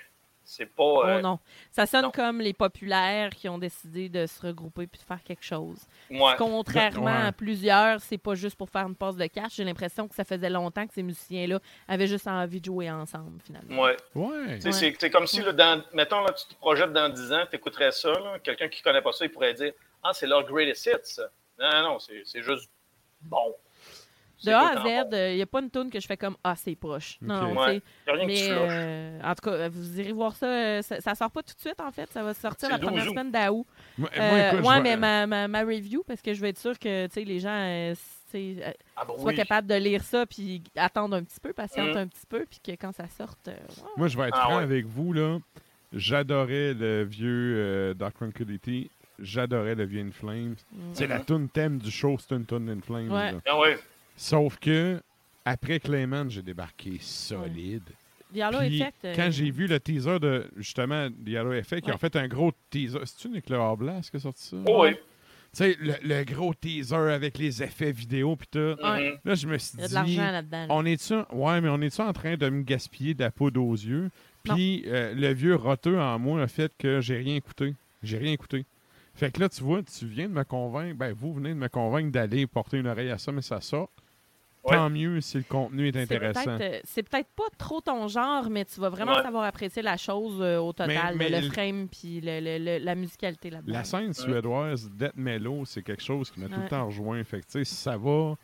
C'est 0.52 0.66
pas. 0.66 0.82
euh, 0.82 1.18
Oh 1.18 1.20
non. 1.22 1.38
Ça 1.70 1.86
sonne 1.86 2.02
non. 2.02 2.10
comme 2.10 2.40
les 2.40 2.52
populaires 2.52 3.30
qui 3.30 3.48
ont 3.48 3.56
décidé 3.58 4.08
de 4.08 4.26
se 4.26 4.44
regrouper 4.44 4.88
puis 4.88 4.98
de 5.00 5.04
faire 5.04 5.22
quelque 5.22 5.44
chose. 5.44 5.78
ouais. 6.10 6.32
Contrairement 6.36 7.04
Ouais. 7.04 7.26
à 7.28 7.32
plusieurs, 7.32 8.00
c'est 8.00 8.18
pas 8.18 8.34
juste 8.34 8.56
pour 8.56 8.68
faire 8.68 8.86
une 8.88 8.96
passe 8.96 9.14
de 9.16 9.26
cash. 9.26 9.54
J'ai 9.54 9.64
l'impression 9.64 10.08
que 10.08 10.14
ça 10.16 10.24
faisait 10.24 10.50
longtemps 10.50 10.86
que 10.88 10.92
ces 10.94 11.04
musiciens-là 11.04 11.60
avaient 11.86 12.08
juste 12.08 12.26
envie 12.26 12.58
de 12.60 12.64
jouer 12.64 12.90
ensemble, 12.90 13.40
finalement. 13.44 13.80
Ouais. 13.82 13.96
Ouais. 14.16 14.58
C'est 14.60 14.72
c'est 14.72 15.10
comme 15.10 15.26
si, 15.28 15.40
là, 15.42 15.52
dans, 15.52 15.84
mettons, 15.94 16.20
là, 16.22 16.32
tu 16.32 16.46
te 16.52 16.58
projettes 16.58 16.92
dans 16.92 17.08
10 17.08 17.32
ans, 17.32 17.44
tu 17.48 17.56
écouterais 17.56 17.92
ça, 17.92 18.10
là, 18.10 18.38
quelqu'un 18.42 18.68
qui 18.68 18.82
connaît 18.82 19.02
pas 19.02 19.12
ça, 19.12 19.24
il 19.24 19.30
pourrait 19.30 19.54
dire 19.54 19.72
Ah, 20.02 20.10
c'est 20.12 20.26
leur 20.26 20.44
greatest 20.44 20.86
hit, 20.86 21.00
ça. 21.06 21.28
Non, 21.60 21.70
non, 21.70 21.82
non, 21.92 21.98
c'est 22.00 22.22
c'est 22.24 22.42
juste 22.42 22.68
bon. 23.22 23.54
De 24.44 24.50
A 24.52 24.68
à 24.68 24.82
Z, 24.82 25.08
il 25.30 25.36
n'y 25.36 25.42
a 25.42 25.46
pas 25.46 25.60
une 25.60 25.70
tune 25.70 25.90
que 25.90 26.00
je 26.00 26.06
fais 26.06 26.16
comme 26.16 26.36
Ah, 26.42 26.54
c'est 26.56 26.74
proche. 26.76 27.18
Non, 27.20 27.52
Ouais. 27.54 27.80
rien 28.06 28.26
Mais 28.26 28.48
euh, 28.50 29.20
en 29.22 29.34
tout 29.34 29.50
cas, 29.50 29.68
vous 29.68 30.00
irez 30.00 30.12
voir 30.12 30.34
ça. 30.34 30.46
euh, 30.46 30.82
Ça, 30.82 31.00
ça 31.00 31.14
sort 31.14 31.30
pas 31.30 31.42
tout 31.42 31.54
de 31.54 31.60
suite, 31.60 31.80
en 31.80 31.90
fait. 31.92 32.10
Ça 32.12 32.22
va 32.22 32.32
sortir 32.34 32.70
la 32.70 32.78
première 32.78 33.04
12 33.04 33.08
août. 33.08 33.10
semaine 33.18 33.30
d'août. 33.32 33.66
Moi, 33.98 34.10
Euh, 34.18 34.62
ouais, 34.62 34.80
mais 34.80 34.96
ma, 34.96 35.26
ma, 35.26 35.48
ma 35.48 35.60
review, 35.60 36.02
parce 36.06 36.22
que 36.22 36.32
je 36.34 36.40
veux 36.40 36.48
être 36.48 36.58
sûr 36.58 36.78
que 36.78 37.06
tu 37.06 37.12
sais, 37.14 37.24
les 37.24 37.38
gens 37.40 37.50
euh, 37.50 37.94
tu 37.94 38.30
sais, 38.30 38.56
euh, 38.64 38.70
Ah, 38.96 39.04
bah 39.04 39.14
soient 39.18 39.30
oui. 39.30 39.34
capables 39.36 39.66
de 39.66 39.74
lire 39.74 40.02
ça 40.02 40.24
puis 40.26 40.62
attendre 40.76 41.16
un 41.16 41.22
petit 41.24 41.40
peu, 41.40 41.52
patienter 41.52 41.94
Mm. 41.94 41.98
un 41.98 42.06
petit 42.06 42.26
peu, 42.28 42.46
puis 42.48 42.60
que 42.64 42.72
quand 42.80 42.92
ça 42.94 43.08
sorte. 43.08 43.48
euh. 43.48 43.56
Moi, 43.96 44.08
je 44.08 44.16
vais 44.16 44.28
être 44.28 44.38
Ah 44.38 44.44
franc 44.44 44.56
ouais. 44.58 44.62
avec 44.62 44.86
vous, 44.86 45.12
là. 45.12 45.38
J'adorais 45.92 46.72
le 46.74 47.02
vieux 47.02 47.54
euh, 47.56 47.94
Dark 47.94 48.14
Tranquility. 48.14 48.90
J'adorais 49.18 49.74
le 49.74 49.84
vieux 49.84 50.00
In 50.02 50.12
Flames. 50.12 50.54
C'est 50.94 51.06
la 51.06 51.18
tune 51.20 51.48
thème 51.48 51.78
du 51.78 51.90
show, 51.90 52.16
c'est 52.18 52.34
une 52.34 52.46
tune 52.46 52.70
In 52.70 52.80
Flames. 52.80 53.08
Mm. 53.08 53.58
Ouais. 53.58 53.78
Ouais. 54.20 54.24
Sauf 54.28 54.58
que, 54.58 55.00
après 55.44 55.80
Clayman, 55.80 56.30
j'ai 56.30 56.42
débarqué 56.42 56.98
solide. 57.00 57.82
Puis, 58.32 58.40
Effect. 58.40 58.94
euh, 59.04 59.12
quand 59.16 59.28
j'ai 59.30 59.50
vu 59.50 59.66
le 59.66 59.80
teaser 59.80 60.20
de, 60.20 60.48
justement, 60.56 61.08
The 61.10 61.28
Yellow 61.28 61.52
Effect, 61.54 61.84
ils 61.86 61.90
ont 61.90 61.94
Ouais. 61.94 61.98
fait 61.98 62.14
un 62.16 62.28
gros 62.28 62.52
teaser. 62.70 62.98
C'est-tu 63.04 63.28
Nuclear 63.28 63.76
Blast 63.76 64.10
qui 64.10 64.18
a 64.18 64.20
sorti 64.20 64.42
ça? 64.44 64.56
Oh, 64.68 64.84
oui. 64.84 64.94
Tu 64.94 64.98
sais, 65.54 65.76
le, 65.80 65.94
le 66.04 66.22
gros 66.24 66.54
teaser 66.54 66.94
avec 66.94 67.36
les 67.38 67.60
effets 67.60 67.90
vidéo 67.90 68.36
puis 68.36 68.46
tout. 68.48 68.76
Ouais. 68.84 69.18
Là, 69.24 69.34
je 69.34 69.48
me 69.48 69.58
suis 69.58 69.76
Il 69.78 69.80
y 69.80 69.84
a 69.84 69.86
de 70.00 70.06
dit, 70.06 70.14
l'argent 70.16 70.32
là-dedans. 70.32 70.58
là. 70.60 70.66
on 70.70 70.84
est-tu, 70.84 71.14
ouais, 71.32 71.60
mais 71.60 71.68
on 71.70 71.80
est-tu 71.80 72.00
en 72.02 72.12
train 72.12 72.36
de 72.36 72.48
me 72.48 72.62
gaspiller 72.62 73.14
de 73.14 73.24
la 73.24 73.32
poudre 73.32 73.60
aux 73.60 73.74
yeux? 73.74 74.10
Puis 74.44 74.84
euh, 74.86 75.12
le 75.12 75.32
vieux 75.34 75.56
roteux 75.56 75.98
en 75.98 76.18
moi 76.20 76.40
a 76.40 76.46
fait 76.46 76.72
que 76.78 77.00
j'ai 77.00 77.16
rien 77.16 77.34
écouté. 77.34 77.74
J'ai 78.04 78.18
rien 78.18 78.30
écouté. 78.32 78.64
Fait 79.12 79.32
que 79.32 79.40
là, 79.40 79.48
tu 79.48 79.64
vois, 79.64 79.82
tu 79.82 80.06
viens 80.06 80.28
de 80.28 80.32
me 80.34 80.44
convaincre, 80.44 80.96
ben 80.96 81.12
vous 81.12 81.34
venez 81.34 81.48
de 81.50 81.54
me 81.54 81.68
convaincre 81.68 82.12
d'aller 82.12 82.46
porter 82.46 82.78
une 82.78 82.86
oreille 82.86 83.10
à 83.10 83.18
ça, 83.18 83.32
mais 83.32 83.42
ça 83.42 83.60
sort. 83.60 83.90
Ouais. 84.62 84.76
Tant 84.76 84.90
mieux 84.90 85.20
si 85.22 85.38
le 85.38 85.42
contenu 85.44 85.88
est 85.88 85.92
C'est 85.92 86.02
intéressant. 86.02 86.50
euh, 86.60 86.80
C'est 86.84 87.02
peut-être 87.02 87.30
pas 87.34 87.44
trop 87.56 87.80
ton 87.80 88.06
genre, 88.08 88.50
mais 88.50 88.66
tu 88.66 88.78
vas 88.78 88.90
vraiment 88.90 89.14
Ouais. 89.16 89.22
savoir 89.22 89.44
apprécier 89.44 89.80
la 89.80 89.96
chose 89.96 90.36
euh, 90.40 90.58
au 90.58 90.72
total. 90.74 91.16
Mais- 91.16 91.30
mais 91.30 91.40
le 91.40 91.46
le- 91.46 91.50
frame 91.52 91.88
puis 91.88 92.20
le- 92.20 92.40
le- 92.40 92.58
le- 92.78 92.84
la 92.84 92.94
musicalité 92.94 93.48
là-dedans. 93.48 93.72
La 93.72 93.84
scène 93.84 94.12
suédoise, 94.12 94.90
Death 94.90 95.16
Mellow, 95.16 95.64
c'est 95.64 95.82
quelque 95.82 96.02
chose 96.02 96.30
qui 96.30 96.40
m'a 96.40 96.48
tout 96.48 96.60
le 96.60 96.68
temps 96.68 96.84
rejoint. 96.86 97.24
Fait 97.24 97.40
que, 97.40 97.64
ça 97.64 97.96
va 97.96 98.34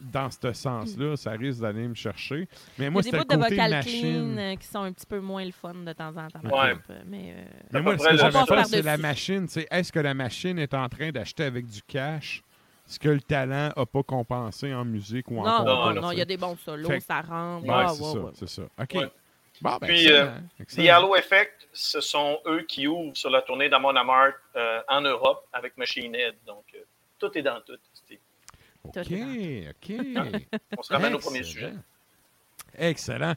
dans 0.00 0.28
ce 0.28 0.52
sens-là, 0.52 1.16
ça 1.16 1.30
risque 1.30 1.60
d'aller 1.60 1.86
me 1.86 1.94
chercher. 1.94 2.48
Mais 2.78 2.90
moi, 2.90 3.00
bouts 3.00 3.08
le 3.12 3.18
de 3.18 3.22
côté 3.24 3.36
vocal 3.36 3.70
machine. 3.70 4.00
clean 4.34 4.38
euh, 4.38 4.56
qui 4.56 4.66
sont 4.66 4.80
un 4.82 4.92
petit 4.92 5.06
peu 5.06 5.20
moins 5.20 5.44
le 5.44 5.52
fun 5.52 5.72
de 5.74 5.92
temps 5.92 6.08
en 6.16 6.26
temps. 6.28 6.40
Ouais. 6.42 6.74
Mais, 7.06 7.32
euh, 7.38 7.44
Mais 7.72 7.80
moi, 7.80 7.96
ce 7.96 8.08
que 8.08 8.16
j'avais 8.16 8.64
c'est 8.64 8.82
la 8.82 8.98
machine. 8.98 9.46
Tu 9.46 9.52
sais, 9.52 9.68
Est-ce 9.70 9.92
que 9.92 10.00
la 10.00 10.12
machine 10.14 10.58
est 10.58 10.74
en 10.74 10.88
train 10.88 11.10
d'acheter 11.10 11.44
avec 11.44 11.66
du 11.66 11.80
cash? 11.82 12.42
Ce 12.86 12.98
que 12.98 13.08
le 13.08 13.20
talent 13.20 13.70
n'a 13.76 13.86
pas 13.86 14.02
compensé 14.02 14.72
en 14.74 14.84
musique 14.84 15.30
ou 15.30 15.38
en 15.40 15.44
non, 15.44 15.64
non, 15.64 15.94
non, 15.94 16.00
non, 16.02 16.10
il 16.12 16.18
y 16.18 16.22
a 16.22 16.24
des 16.26 16.36
bons 16.36 16.56
solos, 16.56 16.88
Fait 16.88 17.00
ça 17.00 17.20
rentre. 17.22 17.64
Ouais, 17.66 17.72
Ah, 17.74 17.88
c'est 17.88 18.02
ouais, 18.02 18.12
ça, 18.12 18.18
ouais. 18.18 18.30
c'est 18.34 18.48
ça. 18.48 18.62
OK. 18.62 18.94
Ouais. 18.94 19.10
Bon, 19.62 19.76
ben, 19.80 19.86
Puis, 19.86 20.06
excellent, 20.06 20.32
euh, 20.60 20.64
The. 20.66 20.88
Halo 20.90 21.16
Effect, 21.16 21.68
ce 21.72 22.00
sont 22.00 22.40
eux 22.46 22.62
qui 22.68 22.86
ouvrent 22.88 23.16
sur 23.16 23.30
la 23.30 23.40
tournée 23.42 23.68
d'Amon 23.68 23.94
Amart 23.96 24.32
euh, 24.56 24.80
en 24.88 25.00
Europe 25.00 25.46
avec 25.52 25.76
Machine 25.78 26.14
Head. 26.14 26.34
Donc, 26.46 26.64
euh, 26.74 26.78
tout 27.18 27.30
est 27.38 27.42
dans 27.42 27.60
tout. 27.60 27.78
Steve. 27.94 28.18
OK, 28.84 28.96
OK. 28.98 29.92
On 30.78 30.82
se 30.82 30.92
ramène 30.92 31.14
au 31.14 31.16
Excellent. 31.16 31.18
premier 31.20 31.42
sujet. 31.44 31.72
Excellent. 32.76 33.34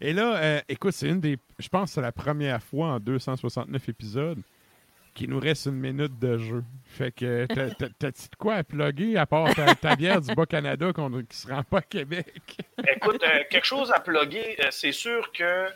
Et 0.00 0.12
là, 0.12 0.36
euh, 0.36 0.60
écoute, 0.68 0.92
c'est 0.92 1.08
une 1.08 1.20
des. 1.20 1.36
Je 1.58 1.68
pense 1.68 1.90
que 1.90 1.94
c'est 1.94 2.00
la 2.00 2.12
première 2.12 2.62
fois 2.62 2.88
en 2.88 3.00
269 3.00 3.88
épisodes 3.88 4.38
qu'il 5.16 5.30
nous 5.30 5.40
reste 5.40 5.66
une 5.66 5.72
minute 5.80 6.18
de 6.18 6.36
jeu. 6.38 6.62
Fait 6.84 7.10
que 7.10 7.46
t'as- 7.46 7.70
t'as- 7.70 7.88
t'as-tu 7.98 8.28
de 8.28 8.36
quoi 8.36 8.54
à 8.56 8.62
plugger 8.64 9.16
à 9.16 9.26
part 9.26 9.48
ta, 9.80 9.96
bière 9.96 10.20
du 10.20 10.34
Bas-Canada 10.34 10.92
qu'on 10.92 11.10
qui 11.22 11.36
se 11.36 11.48
rend 11.48 11.62
pas 11.64 11.78
à 11.78 11.82
Québec? 11.82 12.32
Écoute, 12.88 13.22
euh, 13.24 13.42
quelque 13.50 13.64
chose 13.64 13.90
à 13.92 14.00
plugger. 14.00 14.56
euh, 14.62 14.68
c'est 14.70 14.92
sûr 14.92 15.32
que 15.32 15.68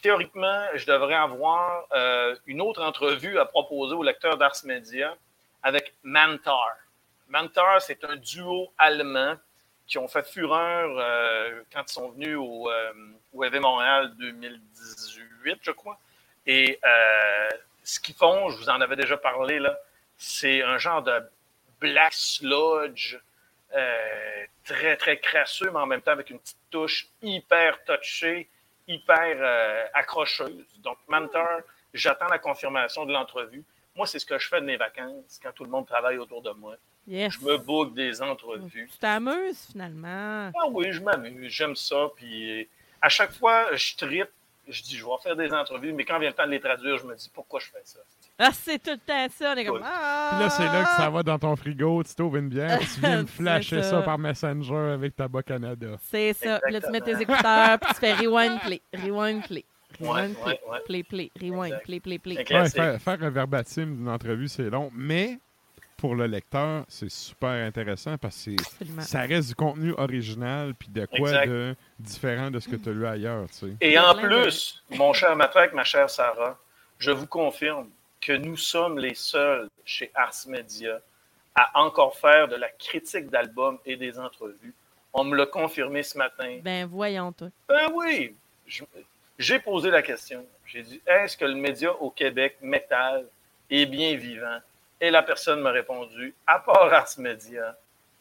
théoriquement, 0.00 0.62
je 0.74 0.86
devrais 0.86 1.14
avoir 1.16 1.84
euh, 1.92 2.36
une 2.46 2.60
autre 2.60 2.82
entrevue 2.82 3.38
à 3.38 3.44
proposer 3.44 3.94
au 3.94 4.02
lecteur 4.04 4.38
d'Ars 4.38 4.54
Media 4.64 5.16
avec 5.64 5.92
Mantar. 6.04 6.76
Mantar, 7.28 7.82
c'est 7.82 8.04
un 8.04 8.14
duo 8.16 8.68
allemand 8.78 9.34
qui 9.88 9.98
ont 9.98 10.06
fait 10.06 10.24
fureur 10.26 10.88
quand 11.72 11.82
ils 11.88 11.92
sont 11.92 12.10
venus 12.10 12.36
au, 12.36 12.70
euh, 12.70 12.92
Montréal 13.60 14.12
2018, 14.18 15.58
je 15.62 15.70
crois. 15.72 15.98
Et 16.46 16.78
ce 17.86 18.00
qu'ils 18.00 18.16
font, 18.16 18.50
je 18.50 18.58
vous 18.58 18.68
en 18.68 18.80
avais 18.80 18.96
déjà 18.96 19.16
parlé, 19.16 19.60
là, 19.60 19.78
c'est 20.18 20.60
un 20.62 20.76
genre 20.76 21.02
de 21.02 21.22
black 21.80 22.12
sludge 22.12 23.16
euh, 23.74 24.44
très, 24.64 24.96
très 24.96 25.18
crasseux, 25.20 25.70
mais 25.70 25.78
en 25.78 25.86
même 25.86 26.02
temps 26.02 26.10
avec 26.10 26.30
une 26.30 26.40
petite 26.40 26.58
touche 26.68 27.06
hyper 27.22 27.78
touchée, 27.84 28.48
hyper 28.88 29.36
euh, 29.38 29.84
accrocheuse. 29.94 30.66
Donc, 30.78 30.98
Mantar, 31.06 31.60
j'attends 31.94 32.26
la 32.26 32.40
confirmation 32.40 33.06
de 33.06 33.12
l'entrevue. 33.12 33.64
Moi, 33.94 34.06
c'est 34.06 34.18
ce 34.18 34.26
que 34.26 34.36
je 34.36 34.48
fais 34.48 34.60
de 34.60 34.66
mes 34.66 34.76
vacances 34.76 35.38
quand 35.40 35.52
tout 35.52 35.64
le 35.64 35.70
monde 35.70 35.86
travaille 35.86 36.18
autour 36.18 36.42
de 36.42 36.50
moi. 36.50 36.74
Yes. 37.06 37.34
Je 37.34 37.46
me 37.46 37.56
book 37.56 37.94
des 37.94 38.20
entrevues. 38.20 38.88
Tu 38.90 38.98
t'amuses 38.98 39.68
finalement. 39.70 40.50
Ah 40.56 40.66
oui, 40.70 40.90
je 40.90 41.00
m'amuse, 41.00 41.52
j'aime 41.52 41.76
ça. 41.76 42.08
Puis 42.16 42.68
à 43.00 43.08
chaque 43.08 43.32
fois, 43.32 43.76
je 43.76 43.94
tripe, 43.94 44.30
je 44.68 44.82
dis, 44.82 44.96
je 44.96 45.04
vais 45.04 45.10
faire 45.22 45.36
des 45.36 45.52
entrevues, 45.52 45.92
mais 45.92 46.04
quand 46.04 46.18
vient 46.18 46.28
le 46.30 46.34
temps 46.34 46.46
de 46.46 46.50
les 46.50 46.60
traduire, 46.60 46.98
je 46.98 47.06
me 47.06 47.14
dis, 47.14 47.30
pourquoi 47.32 47.60
je 47.60 47.66
fais 47.66 47.80
ça? 47.84 47.98
Ah, 48.38 48.50
c'est 48.52 48.82
tout 48.82 48.90
le 48.90 48.98
temps 48.98 49.26
ça. 49.30 49.54
Comme. 49.64 49.76
Ouais. 49.76 49.80
Ah! 49.84 50.30
Puis 50.32 50.40
là, 50.40 50.50
c'est 50.50 50.64
là 50.64 50.84
que 50.84 51.02
ça 51.02 51.08
va 51.10 51.22
dans 51.22 51.38
ton 51.38 51.56
frigo, 51.56 52.02
tu 52.02 52.14
t'ouvres 52.14 52.36
une 52.36 52.48
bière, 52.48 52.78
tu 52.80 53.00
viens 53.00 53.22
me 53.22 53.26
C'est 53.26 53.32
flasher 53.42 53.82
ça. 53.82 53.90
ça. 53.90 54.02
par 54.02 54.18
Messenger 54.18 54.92
avec 54.94 55.16
ta 55.16 55.28
Bas-Canada. 55.28 55.96
C'est 56.02 56.32
ça. 56.32 56.60
Puis 56.62 56.72
Là, 56.72 56.80
tu 56.80 56.90
mets 56.90 57.00
tes 57.00 57.20
écouteurs, 57.20 57.78
puis 57.80 57.94
tu 57.94 58.00
fais 58.00 58.12
rewind, 58.26 58.60
play, 58.60 58.80
rewind, 58.92 59.46
play, 59.46 59.64
Ouais, 60.00 60.08
rewind, 60.08 60.34
play, 60.34 60.44
ouais, 60.44 60.60
ouais. 60.72 60.80
play, 60.84 61.02
play, 61.02 61.30
rewind, 61.40 61.66
Exact. 61.72 61.84
play, 61.84 62.00
play, 62.00 62.18
play. 62.18 62.36
Ouais, 62.38 62.68
faire, 62.68 63.00
faire 63.00 63.22
un 63.22 63.30
verbatim 63.30 63.96
d'une 63.96 64.08
entrevue, 64.08 64.48
c'est 64.48 64.68
long, 64.68 64.90
mais 64.94 65.38
pour 65.96 66.14
le 66.14 66.26
lecteur, 66.26 66.84
c'est 66.88 67.10
super 67.10 67.50
intéressant 67.66 68.18
parce 68.18 68.44
que 68.44 69.02
ça 69.02 69.22
reste 69.22 69.48
du 69.48 69.54
contenu 69.54 69.92
original 69.96 70.74
puis 70.74 70.88
de 70.88 71.06
quoi 71.06 71.30
Exact. 71.30 71.48
de 71.48 71.76
différent 71.98 72.50
de 72.50 72.60
ce 72.60 72.68
que 72.68 72.76
tu 72.76 72.88
as 72.90 72.92
lu 72.92 73.06
ailleurs, 73.06 73.46
tu 73.48 73.54
sais. 73.54 73.72
Et 73.80 73.98
en 73.98 74.14
plus, 74.14 74.82
mon 74.90 75.12
cher 75.12 75.34
Matraque, 75.36 75.72
ma 75.72 75.84
chère 75.84 76.10
Sarah, 76.10 76.58
je 76.98 77.10
vous 77.10 77.26
confirme 77.26 77.88
que 78.20 78.32
nous 78.32 78.56
sommes 78.56 78.98
les 78.98 79.14
seuls 79.14 79.68
chez 79.84 80.10
Ars 80.14 80.34
Media 80.48 81.00
à 81.54 81.80
encore 81.80 82.16
faire 82.16 82.48
de 82.48 82.56
la 82.56 82.68
critique 82.68 83.28
d'albums 83.30 83.78
et 83.86 83.96
des 83.96 84.18
entrevues. 84.18 84.74
On 85.12 85.24
me 85.24 85.36
l'a 85.36 85.46
confirmé 85.46 86.02
ce 86.02 86.18
matin. 86.18 86.58
Ben 86.62 86.86
voyons, 86.86 87.32
toi. 87.32 87.48
Ben 87.68 87.90
oui, 87.94 88.34
j'ai 89.38 89.58
posé 89.58 89.90
la 89.90 90.02
question. 90.02 90.44
J'ai 90.66 90.82
dit, 90.82 91.00
est-ce 91.06 91.36
que 91.36 91.44
le 91.44 91.54
média 91.54 91.92
au 91.94 92.10
Québec, 92.10 92.58
métal, 92.60 93.24
est 93.70 93.86
bien 93.86 94.16
vivant? 94.16 94.58
Et 95.00 95.10
la 95.10 95.22
personne 95.22 95.60
m'a 95.60 95.70
répondu, 95.70 96.34
à 96.46 96.58
part 96.58 96.92
Ars 96.92 97.08
Media, 97.18 97.76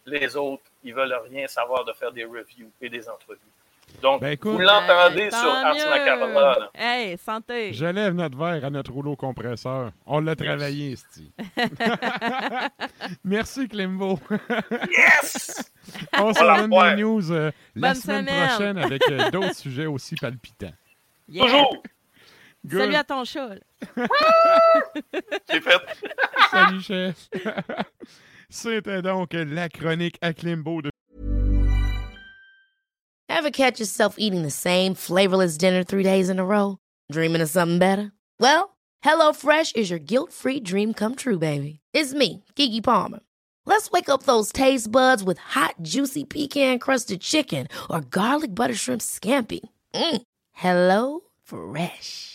les 0.05 0.35
autres, 0.35 0.63
ils 0.83 0.93
veulent 0.93 1.17
rien 1.29 1.47
savoir 1.47 1.85
de 1.85 1.93
faire 1.93 2.11
des 2.11 2.25
reviews 2.25 2.69
et 2.81 2.89
des 2.89 3.07
entrevues. 3.09 3.39
Donc, 4.01 4.19
Ben, 4.19 4.31
écoute- 4.31 4.51
vous 4.53 4.59
l'entendez 4.59 5.21
Hey, 5.23 5.31
sur 5.31 5.49
Ars 5.51 5.73
là. 5.73 6.69
Hey, 6.73 7.17
santé. 7.17 7.71
Je 7.73 7.85
lève 7.85 8.13
notre 8.13 8.37
verre 8.37 8.65
à 8.65 8.69
notre 8.69 8.91
rouleau 8.91 9.15
compresseur. 9.15 9.91
On 10.05 10.19
l'a 10.19 10.35
travaillé, 10.35 10.95
Sti. 10.95 11.31
Merci, 13.23 13.67
Climbo. 13.67 14.19
Yes! 14.97 15.71
On 16.19 16.33
se 16.33 16.39
donne 16.39 16.69
des 16.69 17.01
news 17.01 17.31
euh, 17.31 17.51
la 17.75 17.93
semaine. 17.95 18.25
prochaine 18.25 18.77
avec 18.77 19.01
euh, 19.09 19.29
d'autres 19.31 19.55
sujets 19.55 19.85
aussi 19.85 20.15
palpitants. 20.15 20.73
Yeah. 21.29 21.43
Toujours! 21.45 21.83
Good. 22.67 22.79
Salut 22.79 22.95
à 22.95 23.03
ton 23.03 23.23
chat. 23.25 23.59
C'est 25.47 25.61
fait. 25.61 25.81
Salut, 26.51 26.81
chef. 26.81 27.29
C'était 28.49 29.01
donc 29.01 29.33
la 29.33 29.69
chronique 29.69 30.17
à 30.21 30.33
Climbo 30.33 30.81
de 30.81 30.89
Ever 33.29 33.51
catch 33.51 33.79
yourself 33.79 34.15
eating 34.17 34.43
the 34.43 34.51
same 34.51 34.95
flavorless 34.95 35.57
dinner 35.57 35.83
three 35.83 36.03
days 36.03 36.29
in 36.29 36.39
a 36.39 36.45
row? 36.45 36.77
Dreaming 37.11 37.41
of 37.41 37.49
something 37.49 37.79
better? 37.79 38.11
Well, 38.39 38.75
HelloFresh 39.03 39.75
is 39.75 39.89
your 39.89 39.99
guilt-free 39.99 40.61
dream 40.61 40.93
come 40.93 41.15
true, 41.15 41.37
baby. 41.37 41.79
It's 41.93 42.13
me, 42.13 42.43
Kiki 42.55 42.81
Palmer. 42.81 43.19
Let's 43.65 43.91
wake 43.91 44.09
up 44.09 44.23
those 44.23 44.51
taste 44.51 44.91
buds 44.91 45.23
with 45.23 45.37
hot, 45.37 45.75
juicy 45.81 46.23
pecan-crusted 46.23 47.21
chicken 47.21 47.67
or 47.89 48.01
garlic 48.01 48.55
butter 48.55 48.75
shrimp 48.75 49.01
scampi. 49.01 49.59
Mm. 49.93 50.21
Hello 50.53 51.21
Fresh. 51.43 52.34